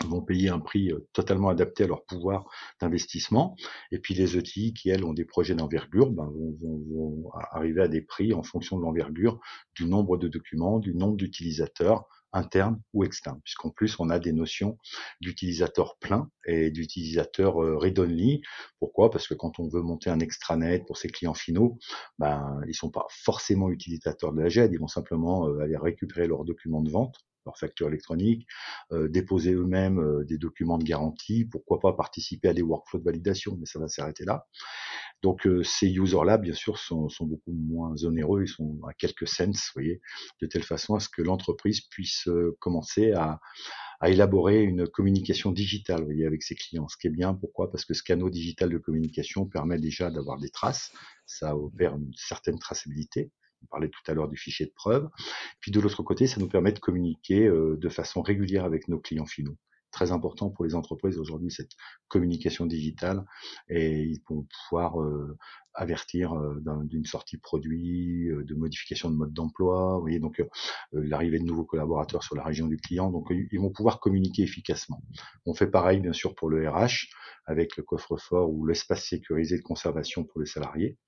vont 0.05 0.21
payer 0.21 0.51
un 0.51 0.61
prix 0.61 0.93
euh, 0.93 1.09
totalement 1.13 1.49
adapté 1.49 1.85
à 1.85 1.87
leur 1.87 2.05
pouvoir 2.05 2.45
d'investissement. 2.81 3.57
Et 3.93 3.99
puis 3.99 4.15
les 4.15 4.37
ETI 4.37 4.75
qui, 4.75 4.91
elles, 4.91 5.05
ont 5.05 5.15
des 5.15 5.25
projets 5.25 5.55
d'envergure, 5.55 6.11
ben, 6.11 6.31
vont, 6.61 7.31
arriver 7.51 7.83
à 7.83 7.89
des 7.89 8.03
prix 8.03 8.33
en 8.33 8.43
fonction 8.43 8.79
de 8.79 8.83
l'envergure, 8.83 9.41
du 9.75 9.87
nombre 9.87 10.19
de 10.19 10.29
documents, 10.29 10.79
du 10.79 10.95
nombre 10.95 11.17
d'utilisateurs, 11.17 12.07
interne 12.33 12.81
ou 12.93 13.05
externe, 13.05 13.41
puisqu'en 13.45 13.71
plus 13.71 13.99
on 13.99 14.11
a 14.11 14.19
des 14.19 14.33
notions 14.33 14.79
d'utilisateur 15.21 15.97
plein 15.99 16.31
et 16.47 16.71
d'utilisateur 16.71 17.63
euh, 17.63 17.77
read-only. 17.77 18.43
Pourquoi? 18.79 19.11
Parce 19.11 19.29
que 19.29 19.35
quand 19.35 19.59
on 19.59 19.69
veut 19.69 19.83
monter 19.83 20.11
un 20.11 20.21
extranet 20.21 20.85
pour 20.87 20.99
ses 20.99 21.09
clients 21.09 21.35
finaux, 21.35 21.79
ben 22.19 22.61
ils 22.69 22.75
sont 22.75 22.91
pas 22.91 23.07
forcément 23.11 23.71
utilisateurs 23.71 24.33
de 24.33 24.43
la 24.43 24.49
GED, 24.49 24.73
ils 24.73 24.81
vont 24.81 24.89
simplement 24.89 25.49
euh, 25.49 25.61
aller 25.61 25.77
récupérer 25.77 26.27
leurs 26.27 26.45
documents 26.45 26.83
de 26.83 26.91
vente 26.91 27.17
leur 27.47 27.59
facture 27.59 27.89
électronique, 27.89 28.47
euh, 28.93 29.09
déposer 29.09 29.53
eux-mêmes 29.53 29.99
euh, 29.99 30.25
des 30.25 30.39
documents 30.39 30.79
de 30.79 30.85
garantie, 30.85 31.45
pourquoi 31.45 31.81
pas 31.81 31.93
participer 31.93 32.49
à 32.49 32.55
des 32.55 32.63
workflows 32.63 33.01
de 33.01 33.05
validation, 33.05 33.57
mais 33.59 33.67
ça 33.67 33.79
va 33.79 33.89
s'arrêter 33.89 34.25
là. 34.25 34.47
Donc 35.23 35.47
euh, 35.47 35.63
ces 35.63 35.89
users-là, 35.89 36.37
bien 36.37 36.53
sûr, 36.53 36.79
sont, 36.79 37.09
beaucoup 37.21 37.53
moins 37.53 37.95
onéreux, 38.05 38.43
ils 38.45 38.49
sont 38.49 38.79
à 38.87 38.93
quelques 38.93 39.27
cents, 39.27 39.47
vous 39.47 39.73
voyez, 39.75 40.01
de 40.43 40.47
telle 40.47 40.63
façon 40.63 40.95
à 40.95 41.01
ce 41.01 41.09
que 41.09 41.23
l'entreprise 41.23 41.81
puisse 41.81 42.29
commencer 42.61 43.13
à, 43.13 43.41
à 44.01 44.11
élaborer 44.11 44.63
une 44.63 44.87
communication 44.87 45.53
digitale, 45.53 46.01
vous 46.01 46.07
voyez, 46.07 46.27
avec 46.27 46.43
ses 46.43 46.55
clients. 46.55 46.89
Ce 46.89 46.97
qui 46.97 47.07
est 47.07 47.11
bien, 47.11 47.35
pourquoi? 47.35 47.71
Parce 47.71 47.85
que 47.85 47.95
ce 47.95 48.03
canal 48.03 48.31
digital 48.31 48.69
de 48.69 48.79
communication 48.79 49.47
permet 49.47 49.79
déjà 49.79 50.11
d'avoir 50.11 50.39
des 50.39 50.51
traces, 50.51 50.93
ça 51.25 51.57
opère 51.57 51.97
une 51.97 52.13
certaine 52.15 52.59
traçabilité. 52.59 53.31
On 53.67 53.69
parlait 53.69 53.89
tout 53.89 54.11
à 54.11 54.15
l'heure 54.15 54.29
du 54.29 54.37
fichier 54.37 54.67
de 54.67 54.73
preuve. 54.75 55.09
Puis 55.61 55.73
de 55.73 55.81
l'autre 55.81 56.03
côté, 56.03 56.27
ça 56.27 56.41
nous 56.41 56.49
permet 56.49 56.73
de 56.73 56.79
communiquer 56.79 57.47
euh, 57.47 57.77
de 57.77 57.89
façon 57.89 58.23
régulière 58.23 58.65
avec 58.65 58.89
nos 58.89 58.99
clients 58.99 59.27
finaux 59.27 59.57
très 59.93 60.13
important 60.13 60.51
pour 60.51 60.67
les 60.67 60.75
entreprises 60.75 61.19
aujourd'hui 61.19 61.51
cette 61.51 61.71
communication 62.09 62.67
digitale 62.67 63.25
et 63.71 64.03
ils 64.03 64.21
vont 64.29 64.47
pouvoir 64.69 65.01
euh, 65.01 65.39
avertir 65.77 66.33
euh, 66.33 66.63
d'une 66.85 67.05
sortie 67.05 67.37
produit, 67.37 68.29
euh, 68.31 68.45
de 68.45 68.55
modification 68.55 69.11
de 69.11 69.17
mode 69.17 69.33
d'emploi, 69.33 69.95
vous 69.95 70.01
voyez 70.01 70.19
donc 70.19 70.43
l'arrivée 70.93 71.39
de 71.39 71.45
nouveaux 71.45 71.65
collaborateurs 71.65 72.23
sur 72.23 72.35
la 72.35 72.43
région 72.43 72.67
du 72.67 72.77
client, 72.77 73.11
donc 73.11 73.29
ils 73.31 73.61
vont 73.61 73.71
pouvoir 73.71 74.01
communiquer 74.01 74.43
efficacement. 74.43 75.03
On 75.45 75.55
fait 75.55 75.67
pareil 75.67 76.01
bien 76.01 76.13
sûr 76.13 76.35
pour 76.35 76.49
le 76.49 76.69
RH 76.69 77.09
avec 77.47 77.77
le 77.77 77.85
coffre-fort 77.85 78.51
ou 78.51 78.67
l'espace 78.67 79.05
sécurisé 79.05 79.57
de 79.59 79.63
conservation 79.63 80.25
pour 80.25 80.41
les 80.41 80.47
salariés. 80.47 80.99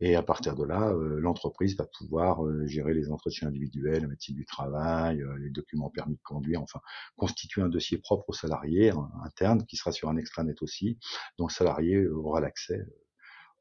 Et 0.00 0.16
à 0.16 0.22
partir 0.22 0.56
de 0.56 0.64
là, 0.64 0.92
l'entreprise 0.92 1.76
va 1.76 1.86
pouvoir 1.98 2.40
gérer 2.66 2.92
les 2.92 3.12
entretiens 3.12 3.48
individuels, 3.48 4.02
la 4.02 4.08
médecine 4.08 4.34
du 4.34 4.44
travail, 4.44 5.22
les 5.38 5.50
documents 5.50 5.90
permis 5.90 6.16
de 6.16 6.22
conduire, 6.22 6.60
enfin 6.60 6.80
constituer 7.16 7.62
un 7.62 7.68
dossier 7.68 7.98
propre 7.98 8.30
aux 8.30 8.32
salariés 8.32 8.92
interne 9.24 9.64
qui 9.64 9.76
sera 9.76 9.92
sur 9.92 10.08
un 10.08 10.16
extranet 10.16 10.60
aussi, 10.60 10.98
dont 11.38 11.46
le 11.46 11.52
salarié 11.52 12.04
aura 12.08 12.40
l'accès 12.40 12.84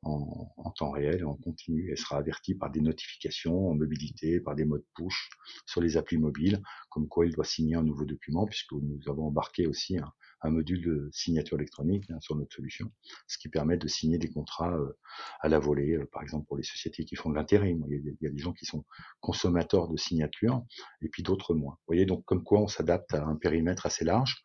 en, 0.05 0.53
en, 0.57 0.71
temps 0.71 0.91
réel 0.91 1.25
en 1.25 1.35
continu 1.35 1.91
et 1.91 1.95
sera 1.95 2.17
averti 2.17 2.55
par 2.55 2.71
des 2.71 2.81
notifications 2.81 3.69
en 3.69 3.75
mobilité, 3.75 4.39
par 4.39 4.55
des 4.55 4.65
modes 4.65 4.85
push 4.95 5.29
sur 5.65 5.81
les 5.81 5.97
applis 5.97 6.17
mobiles, 6.17 6.61
comme 6.89 7.07
quoi 7.07 7.25
il 7.25 7.33
doit 7.33 7.45
signer 7.45 7.75
un 7.75 7.83
nouveau 7.83 8.05
document, 8.05 8.45
puisque 8.45 8.73
nous 8.73 8.99
avons 9.07 9.27
embarqué 9.27 9.67
aussi 9.67 9.97
un, 9.97 10.11
un 10.45 10.51
module 10.51 10.81
de 10.81 11.09
signature 11.11 11.57
électronique 11.57 12.09
hein, 12.09 12.19
sur 12.21 12.35
notre 12.35 12.55
solution, 12.55 12.91
ce 13.27 13.37
qui 13.37 13.49
permet 13.49 13.77
de 13.77 13.87
signer 13.87 14.17
des 14.17 14.29
contrats 14.29 14.75
euh, 14.75 14.97
à 15.41 15.49
la 15.49 15.59
volée, 15.59 15.95
euh, 15.95 16.05
par 16.11 16.21
exemple 16.21 16.45
pour 16.47 16.57
les 16.57 16.63
sociétés 16.63 17.05
qui 17.05 17.15
font 17.15 17.29
de 17.29 17.35
l'intérim. 17.35 17.83
Il, 17.89 18.15
y 18.21 18.27
a 18.27 18.29
des 18.29 18.37
gens 18.37 18.53
qui 18.53 18.65
sont 18.65 18.85
consommateurs 19.19 19.87
de 19.87 19.97
signatures 19.97 20.63
et 21.01 21.09
puis 21.09 21.23
d'autres 21.23 21.53
moins. 21.53 21.73
Vous 21.73 21.87
voyez 21.87 22.05
donc 22.05 22.23
comme 22.25 22.43
quoi 22.43 22.61
on 22.61 22.67
s'adapte 22.67 23.13
à 23.13 23.25
un 23.25 23.35
périmètre 23.35 23.85
assez 23.85 24.05
large 24.05 24.43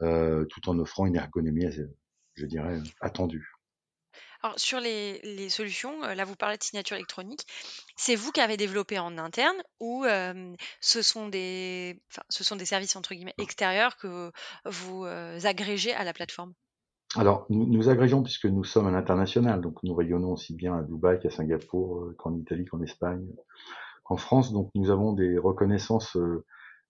euh, 0.00 0.44
tout 0.46 0.68
en 0.68 0.78
offrant 0.78 1.06
une 1.06 1.16
ergonomie, 1.16 1.66
je 2.34 2.46
dirais, 2.46 2.80
attendue. 3.00 3.52
Alors, 4.44 4.58
sur 4.58 4.80
les, 4.80 5.20
les 5.22 5.48
solutions, 5.48 6.02
euh, 6.02 6.14
là, 6.14 6.24
vous 6.24 6.34
parlez 6.34 6.56
de 6.56 6.62
signature 6.62 6.96
électronique. 6.96 7.46
C'est 7.96 8.16
vous 8.16 8.32
qui 8.32 8.40
avez 8.40 8.56
développé 8.56 8.98
en 8.98 9.16
interne 9.16 9.56
ou 9.78 10.04
ce, 10.80 11.02
sont 11.02 11.28
des, 11.28 12.02
ce 12.28 12.42
sont 12.42 12.56
des 12.56 12.64
services 12.64 12.96
entre 12.96 13.14
guillemets 13.14 13.34
extérieurs 13.38 13.96
que 13.96 14.32
vous 14.64 15.04
agrégez 15.04 15.92
à 15.92 16.02
la 16.02 16.12
plateforme? 16.12 16.54
Alors, 17.14 17.46
nous, 17.50 17.66
nous 17.66 17.88
agrégeons 17.88 18.22
puisque 18.22 18.46
nous 18.46 18.64
sommes 18.64 18.86
à 18.86 18.90
l'international, 18.90 19.60
donc 19.60 19.80
nous 19.84 19.94
rayonnons 19.94 20.32
aussi 20.32 20.54
bien 20.54 20.78
à 20.78 20.82
Dubaï 20.82 21.20
qu'à 21.20 21.30
Singapour, 21.30 22.12
qu'en 22.18 22.34
Italie, 22.34 22.64
qu'en 22.64 22.82
Espagne, 22.82 23.26
qu'en 24.02 24.16
France. 24.16 24.52
Donc, 24.52 24.70
nous 24.74 24.90
avons 24.90 25.12
des 25.12 25.38
reconnaissances 25.38 26.16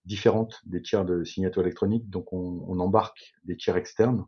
différentes 0.05 0.59
des 0.65 0.81
tiers 0.81 1.05
de 1.05 1.23
signature 1.23 1.61
électronique. 1.61 2.09
Donc, 2.09 2.33
on, 2.33 2.65
on 2.67 2.79
embarque 2.79 3.35
des 3.43 3.57
tiers 3.57 3.77
externes 3.77 4.25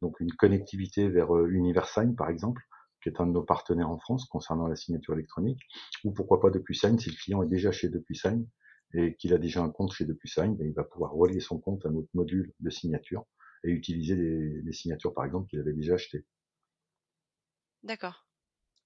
donc 0.00 0.20
une 0.20 0.32
connectivité 0.32 1.08
vers 1.08 1.34
Universign 1.36 2.14
par 2.14 2.30
exemple, 2.30 2.67
qui 3.02 3.08
est 3.08 3.20
un 3.20 3.26
de 3.26 3.32
nos 3.32 3.42
partenaires 3.42 3.90
en 3.90 3.98
France 3.98 4.26
concernant 4.26 4.66
la 4.66 4.76
signature 4.76 5.14
électronique, 5.14 5.60
ou 6.04 6.12
pourquoi 6.12 6.40
pas 6.40 6.50
DepuSign 6.50 6.98
si 6.98 7.10
le 7.10 7.16
client 7.16 7.42
est 7.42 7.48
déjà 7.48 7.72
chez 7.72 7.88
DepuSign 7.88 8.46
et 8.94 9.14
qu'il 9.16 9.34
a 9.34 9.38
déjà 9.38 9.62
un 9.62 9.70
compte 9.70 9.92
chez 9.92 10.04
DepuSign, 10.04 10.56
ben, 10.56 10.66
il 10.66 10.74
va 10.74 10.84
pouvoir 10.84 11.12
relier 11.12 11.40
son 11.40 11.58
compte 11.58 11.84
à 11.84 11.90
notre 11.90 12.08
module 12.14 12.52
de 12.60 12.70
signature 12.70 13.24
et 13.64 13.70
utiliser 13.70 14.14
les, 14.16 14.72
signatures 14.72 15.12
par 15.12 15.24
exemple 15.24 15.48
qu'il 15.48 15.60
avait 15.60 15.72
déjà 15.72 15.94
achetées. 15.94 16.24
D'accord. 17.82 18.26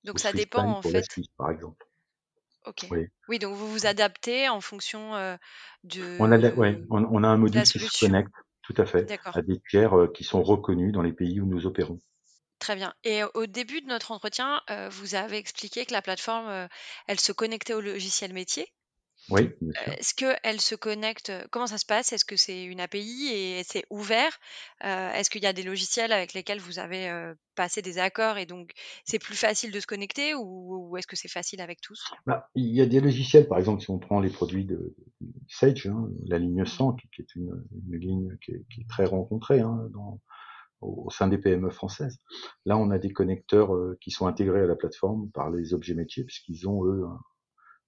Donc 0.05 0.18
ça 0.18 0.33
dépend 0.33 0.64
en 0.64 0.83
fait. 0.83 1.05
par 1.37 1.51
exemple. 1.51 1.87
Ok. 2.66 2.88
Oui. 3.29 3.38
donc 3.38 3.57
vous 3.57 3.68
vous 3.68 3.87
adaptez 3.87 4.48
en 4.48 4.61
fonction 4.61 5.12
de. 5.85 6.16
On 6.20 6.31
a, 6.31 6.38
on, 6.90 7.25
a 7.25 7.29
un 7.29 7.37
module 7.37 7.62
qui 7.62 7.79
se 7.79 8.05
connecte, 8.05 8.33
tout 8.62 8.75
à 8.77 8.87
fait, 8.87 9.18
à 9.25 9.42
des 9.42 9.61
tiers 9.68 10.09
qui 10.14 10.25
sont 10.25 10.42
reconnus 10.42 10.92
dans 10.92 11.03
les 11.03 11.12
pays 11.12 11.40
où 11.40 11.46
nous 11.46 11.66
opérons. 11.66 11.98
Très 12.62 12.77
bien. 12.77 12.94
Et 13.03 13.22
au 13.35 13.46
début 13.46 13.81
de 13.81 13.88
notre 13.88 14.12
entretien, 14.12 14.61
vous 14.92 15.16
avez 15.16 15.37
expliqué 15.37 15.85
que 15.85 15.92
la 15.92 16.01
plateforme, 16.01 16.68
elle 17.09 17.18
se 17.18 17.33
connectait 17.33 17.75
au 17.75 17.81
logiciel 17.81 18.33
métier. 18.33 18.68
Oui, 19.31 19.51
Est-ce 19.98 20.14
qu'elle 20.14 20.61
se 20.61 20.77
connecte 20.77 21.33
Comment 21.51 21.66
ça 21.66 21.79
se 21.79 21.85
passe? 21.85 22.12
Est-ce 22.12 22.25
que 22.25 22.37
c'est 22.37 22.62
une 22.62 22.79
API 22.79 23.31
et 23.33 23.64
c'est 23.64 23.85
ouvert? 23.90 24.38
Est-ce 24.81 25.29
qu'il 25.29 25.42
y 25.42 25.46
a 25.46 25.53
des 25.53 25.64
logiciels 25.64 26.12
avec 26.12 26.35
lesquels 26.35 26.61
vous 26.61 26.79
avez 26.79 27.33
passé 27.57 27.83
des 27.83 27.98
accords 27.98 28.38
et 28.38 28.46
donc 28.46 28.70
c'est 29.05 29.18
plus 29.18 29.35
facile 29.35 29.72
de 29.72 29.81
se 29.81 29.87
connecter 29.88 30.33
ou, 30.37 30.96
est-ce 30.96 31.09
que 31.09 31.16
c'est 31.16 31.27
facile 31.27 31.61
avec 31.61 31.81
tous? 31.81 32.12
Bah, 32.27 32.48
il 32.55 32.72
y 32.72 32.81
a 32.81 32.87
des 32.87 33.01
logiciels, 33.01 33.48
par 33.48 33.59
exemple, 33.59 33.83
si 33.83 33.90
on 33.90 33.98
prend 33.98 34.20
les 34.20 34.31
produits 34.31 34.66
de, 34.66 34.94
Sage, 35.48 35.87
hein, 35.87 36.09
la 36.27 36.38
ligne 36.38 36.64
100, 36.64 36.92
qui, 36.92 37.22
est 37.22 37.35
une, 37.35 37.64
ligne 37.90 38.37
qui 38.40 38.53
est, 38.53 38.88
très 38.88 39.05
rencontrée 39.05 39.59
hein, 39.59 39.88
dans, 39.90 40.20
au 40.83 41.11
sein 41.11 41.29
des 41.29 41.38
PME 41.38 41.71
françaises. 41.71 42.21
Là, 42.66 42.77
on 42.77 42.90
a 42.90 42.99
des 42.99 43.12
connecteurs 43.12 43.75
euh, 43.75 43.97
qui 44.01 44.11
sont 44.11 44.27
intégrés 44.27 44.62
à 44.62 44.66
la 44.66 44.77
plateforme 44.77 45.31
par 45.31 45.51
les 45.51 45.75
objets 45.75 45.95
métiers, 45.95 46.25
puisqu'ils 46.25 46.68
ont, 46.68 46.85
eux, 46.85 47.05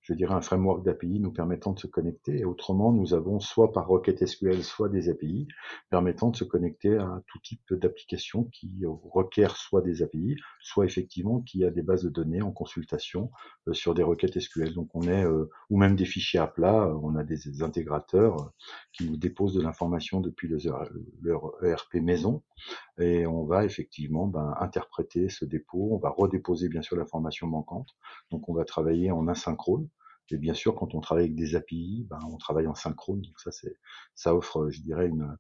je 0.05 0.13
dirais, 0.13 0.35
un 0.35 0.43
framework 0.43 0.85
d'API 0.85 1.19
nous 1.19 1.33
permettant 1.33 1.73
de 1.73 1.79
se 1.79 1.87
connecter. 1.87 2.41
Et 2.41 2.45
autrement, 2.45 2.93
nous 2.93 3.15
avons 3.15 3.41
soit 3.41 3.73
par 3.73 3.89
requête 3.89 4.25
SQL, 4.25 4.63
soit 4.63 4.91
des 4.91 5.09
API 5.09 5.49
permettant 5.91 6.31
de 6.31 6.37
se 6.37 6.45
connecter 6.45 6.97
à 6.99 7.23
tout 7.27 7.39
type 7.43 7.73
d'application 7.73 8.45
qui 8.53 8.71
requiert 8.85 9.57
soit 9.57 9.81
des 9.81 10.03
API, 10.03 10.37
soit 10.61 10.85
effectivement 10.85 11.41
qui 11.41 11.65
a 11.65 11.71
des 11.71 11.83
bases 11.83 12.05
de 12.05 12.11
données 12.11 12.43
en 12.43 12.53
consultation 12.53 13.31
euh, 13.67 13.73
sur 13.73 13.95
des 13.95 14.03
requêtes 14.03 14.39
SQL. 14.39 14.75
Donc 14.75 14.91
on 14.93 15.03
est, 15.03 15.25
euh, 15.25 15.49
ou 15.71 15.79
même 15.79 15.97
des 15.97 16.05
fichiers 16.05 16.41
à 16.41 16.47
plat, 16.47 16.85
euh, 16.85 16.99
on 17.03 17.17
a 17.17 17.25
des, 17.25 17.63
intégrateurs 17.63 18.53
qui 18.93 19.09
nous 19.09 19.17
déposent 19.17 19.55
de 19.55 19.63
l'information 19.63 20.21
depuis 20.21 20.49
leur 21.23 21.53
ERP 21.63 21.95
maison 21.95 22.43
et 22.99 23.27
on 23.27 23.45
va 23.45 23.65
effectivement 23.65 24.27
ben, 24.27 24.55
interpréter 24.61 25.29
ce 25.29 25.45
dépôt, 25.45 25.89
on 25.93 25.99
va 25.99 26.11
redéposer 26.11 26.69
bien 26.69 26.83
sûr 26.83 26.97
l'information 26.97 27.47
manquante. 27.47 27.89
Donc 28.31 28.49
on 28.49 28.55
va 28.55 28.65
travailler 28.65 29.11
en 29.11 29.27
asynchrone 29.29 29.89
et 30.31 30.39
bien 30.39 30.55
sûr, 30.55 30.75
quand 30.75 30.95
on 30.95 31.01
travaille 31.01 31.25
avec 31.25 31.37
des 31.37 31.55
API, 31.57 32.07
ben, 32.09 32.19
on 32.31 32.37
travaille 32.37 32.67
en 32.67 32.75
synchrone. 32.75 33.21
Donc 33.21 33.39
ça, 33.39 33.51
c'est, 33.51 33.77
ça 34.15 34.35
offre, 34.35 34.71
je 34.71 34.81
dirais, 34.81 35.07
une, 35.07 35.37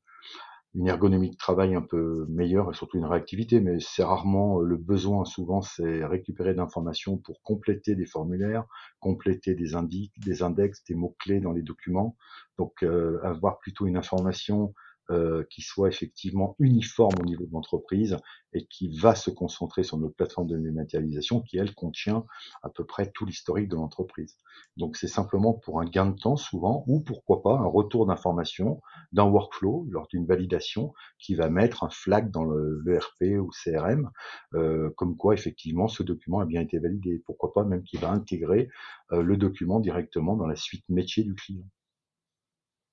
une 0.75 0.88
ergonomie 0.88 1.31
de 1.31 1.37
travail 1.37 1.75
un 1.75 1.83
peu 1.83 2.27
meilleure 2.29 2.71
et 2.71 2.75
surtout 2.75 2.99
une 2.99 3.07
réactivité. 3.07 3.61
Mais 3.61 3.79
c'est 3.81 4.05
rarement 4.05 4.61
le 4.61 4.77
besoin. 4.77 5.25
Souvent, 5.25 5.62
c'est 5.62 6.05
récupérer 6.05 6.53
de 6.53 6.59
l'information 6.59 7.17
pour 7.17 7.43
compléter 7.43 7.95
des 7.95 8.07
formulaires, 8.07 8.67
compléter 9.01 9.55
des 9.55 9.75
indices, 9.75 10.11
des 10.19 10.43
index, 10.43 10.85
des 10.85 10.95
mots 10.95 11.17
clés 11.19 11.40
dans 11.40 11.53
les 11.53 11.62
documents. 11.62 12.17
Donc, 12.59 12.83
euh, 12.83 13.21
avoir 13.23 13.59
plutôt 13.61 13.87
une 13.87 13.97
information 13.97 14.75
euh, 15.11 15.45
qui 15.51 15.61
soit 15.61 15.88
effectivement 15.88 16.57
uniforme 16.59 17.14
au 17.21 17.25
niveau 17.25 17.45
de 17.45 17.53
l'entreprise 17.53 18.17
et 18.55 18.67
qui 18.67 18.97
va 18.97 19.14
se 19.14 19.31
concentrer 19.31 19.83
sur 19.83 19.99
notre 19.99 20.14
plateforme 20.14 20.47
de 20.47 20.57
dématérialisation 20.57 21.43
qui, 21.43 21.59
elle, 21.59 21.75
contient 21.75 22.25
à 22.62 22.71
peu 22.71 22.87
près 22.87 23.11
tout 23.11 23.27
l'historique 23.27 23.69
de 23.69 23.77
l'entreprise. 23.77 24.38
Donc 24.77 24.97
c'est 24.97 25.09
simplement 25.09 25.53
pour 25.53 25.81
un 25.81 25.85
gain 25.85 26.07
de 26.07 26.17
temps 26.17 26.37
souvent 26.37 26.85
ou 26.87 27.01
pourquoi 27.01 27.43
pas 27.43 27.55
un 27.55 27.67
retour 27.67 28.07
d'information 28.07 28.81
d'un 29.12 29.25
workflow 29.25 29.87
lors 29.90 30.07
d'une 30.09 30.25
validation 30.25 30.95
qui 31.19 31.35
va 31.35 31.51
mettre 31.51 31.85
un 31.85 31.90
flag 31.90 32.31
dans 32.31 32.45
l'ERP 32.45 33.40
ou 33.40 33.51
CRM 33.51 34.11
euh, 34.55 34.90
comme 34.97 35.17
quoi 35.17 35.35
effectivement 35.35 35.88
ce 35.88 36.03
document 36.03 36.40
a 36.40 36.47
bien 36.47 36.62
été 36.62 36.79
validé. 36.79 37.23
Pourquoi 37.27 37.53
pas 37.53 37.64
même 37.64 37.83
qu'il 37.83 38.01
va 38.01 38.11
intégrer 38.11 38.69
euh, 39.12 39.23
le 39.23 39.37
document 39.37 39.81
directement 39.81 40.37
dans 40.37 40.47
la 40.47 40.57
suite 40.57 40.85
métier 40.88 41.25
du 41.25 41.35
client. 41.35 41.69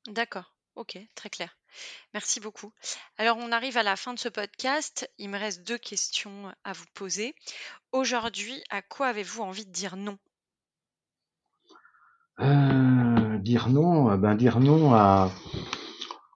D'accord. 0.08 0.56
Ok, 0.76 0.98
très 1.16 1.30
clair. 1.30 1.61
Merci 2.14 2.40
beaucoup. 2.40 2.72
Alors, 3.18 3.38
on 3.38 3.52
arrive 3.52 3.78
à 3.78 3.84
la 3.84 3.96
fin 3.96 4.14
de 4.14 4.20
ce 4.20 4.30
podcast. 4.30 5.10
Il 5.18 5.30
me 5.30 5.38
reste 5.38 5.66
deux 5.68 5.78
questions 5.78 6.54
à 6.64 6.74
vous 6.74 6.86
poser. 6.94 7.36
Aujourd'hui, 7.92 8.64
à 8.70 8.82
quoi 8.82 9.08
avez-vous 9.08 9.42
envie 9.42 9.66
de 9.66 9.72
dire 9.72 9.96
non? 9.96 10.18
Euh, 12.40 13.38
dire 13.38 13.70
non, 13.70 14.12
euh, 14.12 14.18
ben 14.18 14.36
dire 14.36 14.60
non 14.60 14.94
à. 14.94 15.32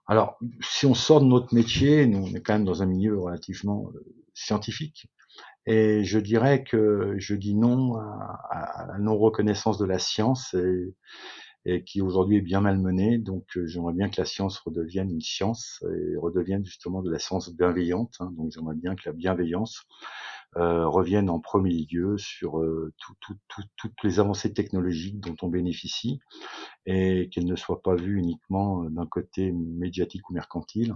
Alors, 0.06 0.38
si 0.60 0.86
on 0.86 0.94
sort 0.94 1.20
de 1.20 1.26
notre 1.26 1.52
métier, 1.52 2.06
nous 2.06 2.18
on 2.18 2.34
est 2.34 2.40
quand 2.40 2.52
même 2.52 2.64
dans 2.64 2.82
un 2.82 2.86
milieu 2.86 3.18
relativement 3.18 3.90
euh, 3.92 4.04
scientifique, 4.32 5.08
et 5.64 6.04
je 6.04 6.20
dirais 6.20 6.62
que 6.62 7.16
je 7.18 7.34
dis 7.34 7.56
non 7.56 7.96
à, 7.96 8.86
la 8.86 8.98
non 8.98 9.18
reconnaissance 9.18 9.78
de 9.78 9.84
la 9.84 9.98
science 9.98 10.54
et 11.68 11.82
qui 11.82 12.00
aujourd'hui 12.00 12.36
est 12.36 12.42
bien 12.42 12.60
malmenée. 12.60 13.18
Donc 13.18 13.58
j'aimerais 13.64 13.92
bien 13.92 14.08
que 14.08 14.20
la 14.20 14.24
science 14.24 14.58
redevienne 14.60 15.10
une 15.10 15.20
science 15.20 15.84
et 15.84 16.16
redevienne 16.16 16.64
justement 16.64 17.02
de 17.02 17.10
la 17.10 17.18
science 17.18 17.52
bienveillante. 17.52 18.14
Hein. 18.20 18.32
Donc 18.36 18.52
j'aimerais 18.52 18.76
bien 18.76 18.94
que 18.94 19.02
la 19.06 19.12
bienveillance 19.12 19.82
euh, 20.56 20.86
revienne 20.86 21.28
en 21.28 21.40
premier 21.40 21.86
lieu 21.90 22.16
sur 22.18 22.60
euh, 22.60 22.94
toutes 23.76 24.02
les 24.04 24.20
avancées 24.20 24.54
technologiques 24.54 25.18
dont 25.18 25.36
on 25.42 25.48
bénéficie 25.48 26.20
et 26.86 27.28
qu'elles 27.30 27.46
ne 27.46 27.56
soient 27.56 27.82
pas 27.82 27.96
vues 27.96 28.18
uniquement 28.18 28.84
d'un 28.84 29.06
côté 29.06 29.50
médiatique 29.50 30.30
ou 30.30 30.34
mercantile 30.34 30.94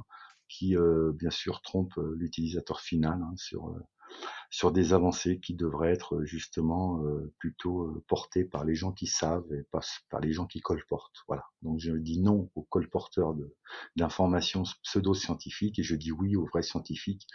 qui 0.49 0.75
bien 1.15 1.31
sûr 1.31 1.63
trompe 1.63 1.93
l'utilisateur 2.17 2.81
final 2.81 3.21
hein, 3.23 3.35
sur 3.37 3.73
sur 4.51 4.73
des 4.73 4.93
avancées 4.93 5.39
qui 5.39 5.55
devraient 5.55 5.93
être 5.93 6.25
justement 6.25 7.05
euh, 7.05 7.33
plutôt 7.39 7.85
euh, 7.85 8.05
portées 8.09 8.45
par 8.45 8.65
les 8.65 8.75
gens 8.75 8.91
qui 8.91 9.07
savent 9.07 9.47
et 9.53 9.63
pas 9.71 9.81
par 10.11 10.21
les 10.21 10.33
gens 10.33 10.47
qui 10.47 10.61
colportent. 10.61 11.23
Voilà. 11.29 11.45
Donc 11.63 11.79
je 11.79 11.93
dis 11.93 12.21
non 12.21 12.51
aux 12.57 12.63
colporteurs 12.63 13.37
d'informations 13.95 14.65
pseudo-scientifiques 14.83 15.79
et 15.79 15.85
je 15.85 15.95
dis 15.95 16.11
oui 16.11 16.35
aux 16.35 16.47
vrais 16.47 16.63
scientifiques 16.63 17.29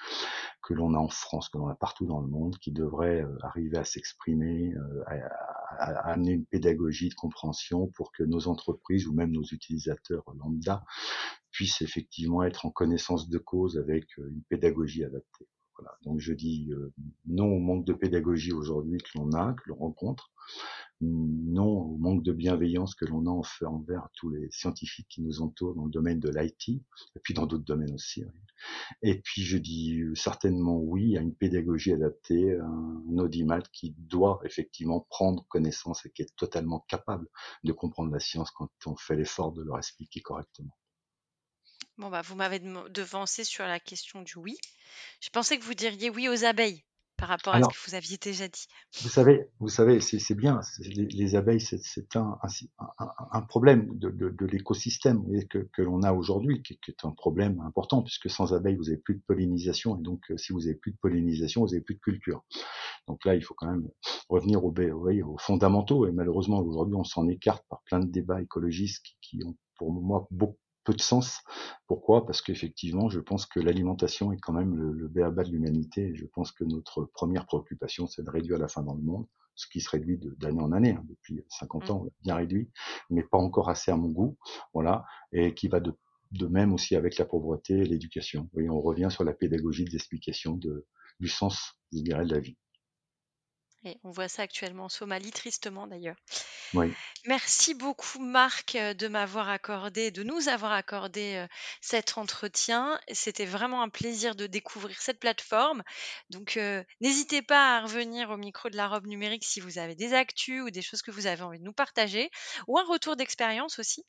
que 0.62 0.74
l'on 0.74 0.94
a 0.94 0.98
en 0.98 1.08
France, 1.08 1.48
que 1.48 1.58
l'on 1.58 1.70
a 1.70 1.76
partout 1.76 2.06
dans 2.06 2.20
le 2.20 2.28
monde, 2.28 2.58
qui 2.58 2.74
devraient 2.74 3.22
euh, 3.22 3.38
arriver 3.44 3.78
à 3.78 3.86
s'exprimer, 3.86 4.74
à, 5.08 6.12
amener 6.12 6.34
une 6.34 6.46
pédagogie 6.46 7.10
de 7.10 7.16
compréhension 7.16 7.88
pour 7.96 8.12
que 8.12 8.24
nos 8.24 8.48
entreprises 8.48 9.08
ou 9.08 9.14
même 9.14 9.32
nos 9.32 9.44
utilisateurs 9.44 10.24
lambda 10.38 10.84
puissent 11.52 11.82
effectivement 11.82 12.44
être 12.44 12.66
en 12.66 12.72
connaissance 12.72 13.30
de 13.30 13.38
cause 13.38 13.78
avec 13.78 14.18
une 14.18 14.44
pédagogie 14.50 15.06
adaptée. 15.06 15.48
Voilà. 15.78 15.98
Donc 16.04 16.20
je 16.20 16.34
dis 16.34 16.72
euh, 16.72 16.94
non 17.26 17.48
au 17.48 17.60
manque 17.60 17.86
de 17.86 17.94
pédagogie 17.94 18.54
aujourd'hui 18.54 19.00
que 19.00 19.18
l'on 19.18 19.32
a, 19.34 19.54
que 19.54 19.70
l'on 19.70 19.76
rencontre, 19.76 20.32
non 21.02 21.68
au 21.68 21.98
manque 21.98 22.24
de 22.24 22.32
bienveillance 22.32 22.96
que 22.96 23.06
l'on 23.06 23.26
a 23.28 23.66
envers 23.66 24.08
tous 24.16 24.30
les 24.30 24.50
scientifiques 24.52 25.08
qui 25.10 25.22
nous 25.22 25.42
entourent 25.42 25.76
dans 25.76 25.86
le 25.86 25.92
domaine 25.92 26.20
de 26.20 26.30
l'IT, 26.30 26.70
et 27.16 27.20
puis 27.22 27.34
dans 27.34 27.46
d'autres 27.46 27.66
domaines 27.66 27.94
aussi. 27.94 28.24
Et 29.02 29.20
puis 29.22 29.42
je 29.44 29.58
dis 29.58 30.00
euh, 30.02 30.16
certainement 30.16 30.78
oui 30.78 31.18
à 31.18 31.22
une 31.22 31.36
pédagogie 31.36 31.92
adaptée, 31.92 32.58
un 32.58 33.18
audimat 33.18 33.62
qui 33.74 33.96
doit 33.98 34.40
effectivement 34.46 35.06
prendre 35.10 35.46
connaissance 35.50 36.06
et 36.06 36.12
qui 36.12 36.22
est 36.22 36.36
totalement 36.38 36.86
capable 36.88 37.28
de 37.64 37.74
comprendre 37.74 38.12
la 38.12 38.20
science 38.20 38.52
quand 38.52 38.70
on 38.86 38.96
fait 38.96 39.18
l'effort 39.18 39.52
de 39.52 39.64
leur 39.64 39.78
expliquer 39.78 40.22
correctement. 40.22 40.72
Bon, 41.98 42.10
bah, 42.10 42.22
vous 42.22 42.36
m'avez 42.36 42.60
devancé 42.60 43.44
sur 43.44 43.64
la 43.64 43.80
question 43.80 44.22
du 44.22 44.38
oui. 44.38 44.58
Je 45.22 45.30
pensais 45.30 45.58
que 45.58 45.64
vous 45.64 45.74
diriez 45.74 46.10
oui 46.10 46.28
aux 46.28 46.44
abeilles 46.44 46.84
par 47.18 47.30
rapport 47.30 47.56
à 47.56 47.64
ce 47.64 47.70
que 47.70 47.90
vous 47.90 47.96
aviez 47.96 48.18
déjà 48.18 48.48
dit. 48.48 48.66
Vous 49.02 49.08
savez, 49.08 49.48
vous 49.60 49.70
savez, 49.70 50.02
c'est 50.02 50.36
bien. 50.36 50.60
Les, 50.80 51.36
abeilles, 51.36 51.62
c'est 51.62 52.16
un, 52.16 52.38
un, 53.32 53.42
problème 53.44 53.98
de, 53.98 54.10
de, 54.10 54.46
l'écosystème 54.46 55.24
que, 55.48 55.60
que 55.74 55.82
l'on 55.82 56.04
a 56.04 56.12
aujourd'hui, 56.12 56.62
qui, 56.62 56.78
est 56.88 57.06
un 57.06 57.12
problème 57.12 57.62
important, 57.62 58.04
puisque 58.04 58.30
sans 58.30 58.54
abeilles, 58.54 58.76
vous 58.76 58.86
n'avez 58.86 58.98
plus 58.98 59.16
de 59.16 59.22
pollinisation, 59.26 59.98
et 59.98 60.02
donc 60.02 60.30
euh, 60.30 60.38
si 60.38 60.52
vous 60.52 60.62
n'avez 60.62 60.76
plus 60.76 60.92
de 60.92 60.98
pollinisation, 60.98 61.62
vous 61.62 61.70
n'avez 61.70 61.82
plus 61.82 61.96
de 61.96 62.02
culture. 62.02 62.44
Donc 63.08 63.24
là, 63.24 63.36
il 63.36 63.42
faut 63.42 63.54
quand 63.54 63.72
même 63.72 63.88
revenir 64.28 64.66
aux, 64.66 64.74
aux 64.74 65.38
fondamentaux, 65.38 66.08
et 66.08 66.12
malheureusement, 66.12 66.60
aujourd'hui, 66.60 66.96
on 66.96 67.06
s'en 67.06 67.28
écarte 67.30 67.64
par 67.70 67.82
plein 67.84 68.00
de 68.00 68.12
débats 68.12 68.42
écologistes 68.42 69.04
qui, 69.04 69.16
qui 69.22 69.46
ont 69.46 69.56
pour 69.78 69.92
moi 69.92 70.28
beaucoup 70.32 70.58
peu 70.86 70.94
de 70.94 71.02
sens. 71.02 71.42
Pourquoi? 71.88 72.26
Parce 72.26 72.42
qu'effectivement, 72.42 73.10
je 73.10 73.20
pense 73.20 73.46
que 73.46 73.60
l'alimentation 73.60 74.32
est 74.32 74.40
quand 74.40 74.54
même 74.54 74.76
le, 74.76 74.94
le 74.94 75.08
béaba 75.08 75.44
de 75.44 75.52
l'humanité. 75.52 76.16
Je 76.16 76.26
pense 76.26 76.52
que 76.52 76.64
notre 76.64 77.06
première 77.06 77.46
préoccupation, 77.46 78.08
c'est 78.08 78.24
de 78.24 78.30
réduire 78.30 78.58
la 78.58 78.70
faim 78.70 78.84
dans 78.84 78.94
le 78.94 79.02
monde, 79.02 79.26
ce 79.56 79.68
qui 79.68 79.82
se 79.82 79.90
réduit 79.90 80.20
d'année 80.38 80.62
en 80.62 80.72
année. 80.72 80.92
Hein, 80.92 81.04
depuis 81.10 81.44
50 81.50 81.90
ans, 81.90 82.04
mmh. 82.04 82.10
bien 82.24 82.36
réduit, 82.36 82.70
mais 83.10 83.24
pas 83.24 83.38
encore 83.38 83.70
assez 83.70 83.92
à 83.92 83.98
mon 83.98 84.10
goût. 84.10 84.38
Voilà, 84.74 85.06
et 85.34 85.54
qui 85.54 85.68
va 85.68 85.80
de, 85.80 85.94
de 86.32 86.48
même 86.48 86.74
aussi 86.74 86.96
avec 86.96 87.18
la 87.18 87.26
pauvreté 87.26 87.80
et 87.80 87.86
l'éducation. 87.86 88.50
On 88.56 88.82
revient 88.82 89.10
sur 89.10 89.24
la 89.24 89.34
pédagogie 89.34 89.86
des 89.86 89.96
explications 89.96 90.56
de, 90.56 90.86
du 91.20 91.28
sens, 91.28 91.74
je 91.92 92.00
dirais, 92.00 92.26
de 92.26 92.34
la 92.34 92.40
vie. 92.40 92.58
Et 93.86 94.00
on 94.04 94.10
voit 94.10 94.28
ça 94.28 94.42
actuellement 94.42 94.86
en 94.86 94.90
Somalie, 94.90 95.32
tristement 95.32 95.86
d'ailleurs. 95.86 96.16
Oui. 96.74 96.92
Merci 97.26 97.76
beaucoup 97.76 98.18
Marc 98.20 98.76
euh, 98.76 98.96
de 98.96 99.08
m'avoir 99.08 99.48
accordé, 99.50 100.10
de 100.10 100.24
nous 100.24 100.50
avoir 100.50 100.72
accordé 100.72 101.36
euh, 101.36 101.48
cet 101.82 102.18
entretien. 102.18 103.00
C'était 103.12 103.46
vraiment 103.46 103.84
un 103.84 103.90
plaisir 103.90 104.36
de 104.36 104.48
découvrir 104.48 105.00
cette 105.00 105.20
plateforme. 105.20 105.84
Donc 106.32 106.58
euh, 106.58 106.84
n'hésitez 107.00 107.44
pas 107.44 107.78
à 107.78 107.82
revenir 107.82 108.32
au 108.32 108.38
micro 108.38 108.70
de 108.70 108.76
la 108.76 108.88
robe 108.88 109.06
numérique 109.06 109.46
si 109.46 109.60
vous 109.60 109.78
avez 109.78 109.94
des 109.94 110.14
actus 110.14 110.64
ou 110.64 110.72
des 110.72 110.82
choses 110.82 111.04
que 111.04 111.12
vous 111.12 111.28
avez 111.28 111.44
envie 111.44 111.60
de 111.60 111.64
nous 111.64 111.74
partager, 111.74 112.32
ou 112.68 112.80
un 112.80 112.86
retour 112.86 113.16
d'expérience 113.16 113.78
aussi. 113.78 114.04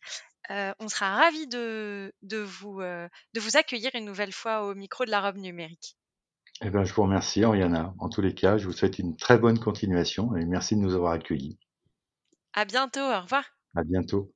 on 0.49 0.89
sera 0.89 1.17
ravis 1.17 1.49
de, 1.49 2.15
de, 2.23 2.39
vous, 2.39 2.81
de 2.81 3.41
vous 3.41 3.57
accueillir 3.57 3.91
une 3.95 4.07
nouvelle 4.07 4.33
fois 4.33 4.63
au 4.63 4.75
micro 4.75 5.05
de 5.05 5.11
la 5.11 5.21
robe 5.21 5.37
numérique. 5.37 5.96
Eh 6.63 6.71
ben, 6.71 6.85
je 6.85 6.93
vous 6.93 7.03
remercie, 7.03 7.45
Oriana. 7.45 7.95
En 7.99 8.09
tous 8.09 8.21
les 8.21 8.35
cas, 8.35 8.59
je 8.59 8.67
vous 8.67 8.73
souhaite 8.73 8.99
une 8.99 9.17
très 9.17 9.39
bonne 9.39 9.59
continuation 9.59 10.37
et 10.37 10.45
merci 10.45 10.75
de 10.77 10.81
nous 10.81 10.95
avoir 10.95 11.13
accueillis. 11.13 11.59
À 12.55 12.65
bientôt. 12.65 13.01
Au 13.01 13.21
revoir. 13.21 13.45
À 13.75 13.85
bientôt. 13.85 14.33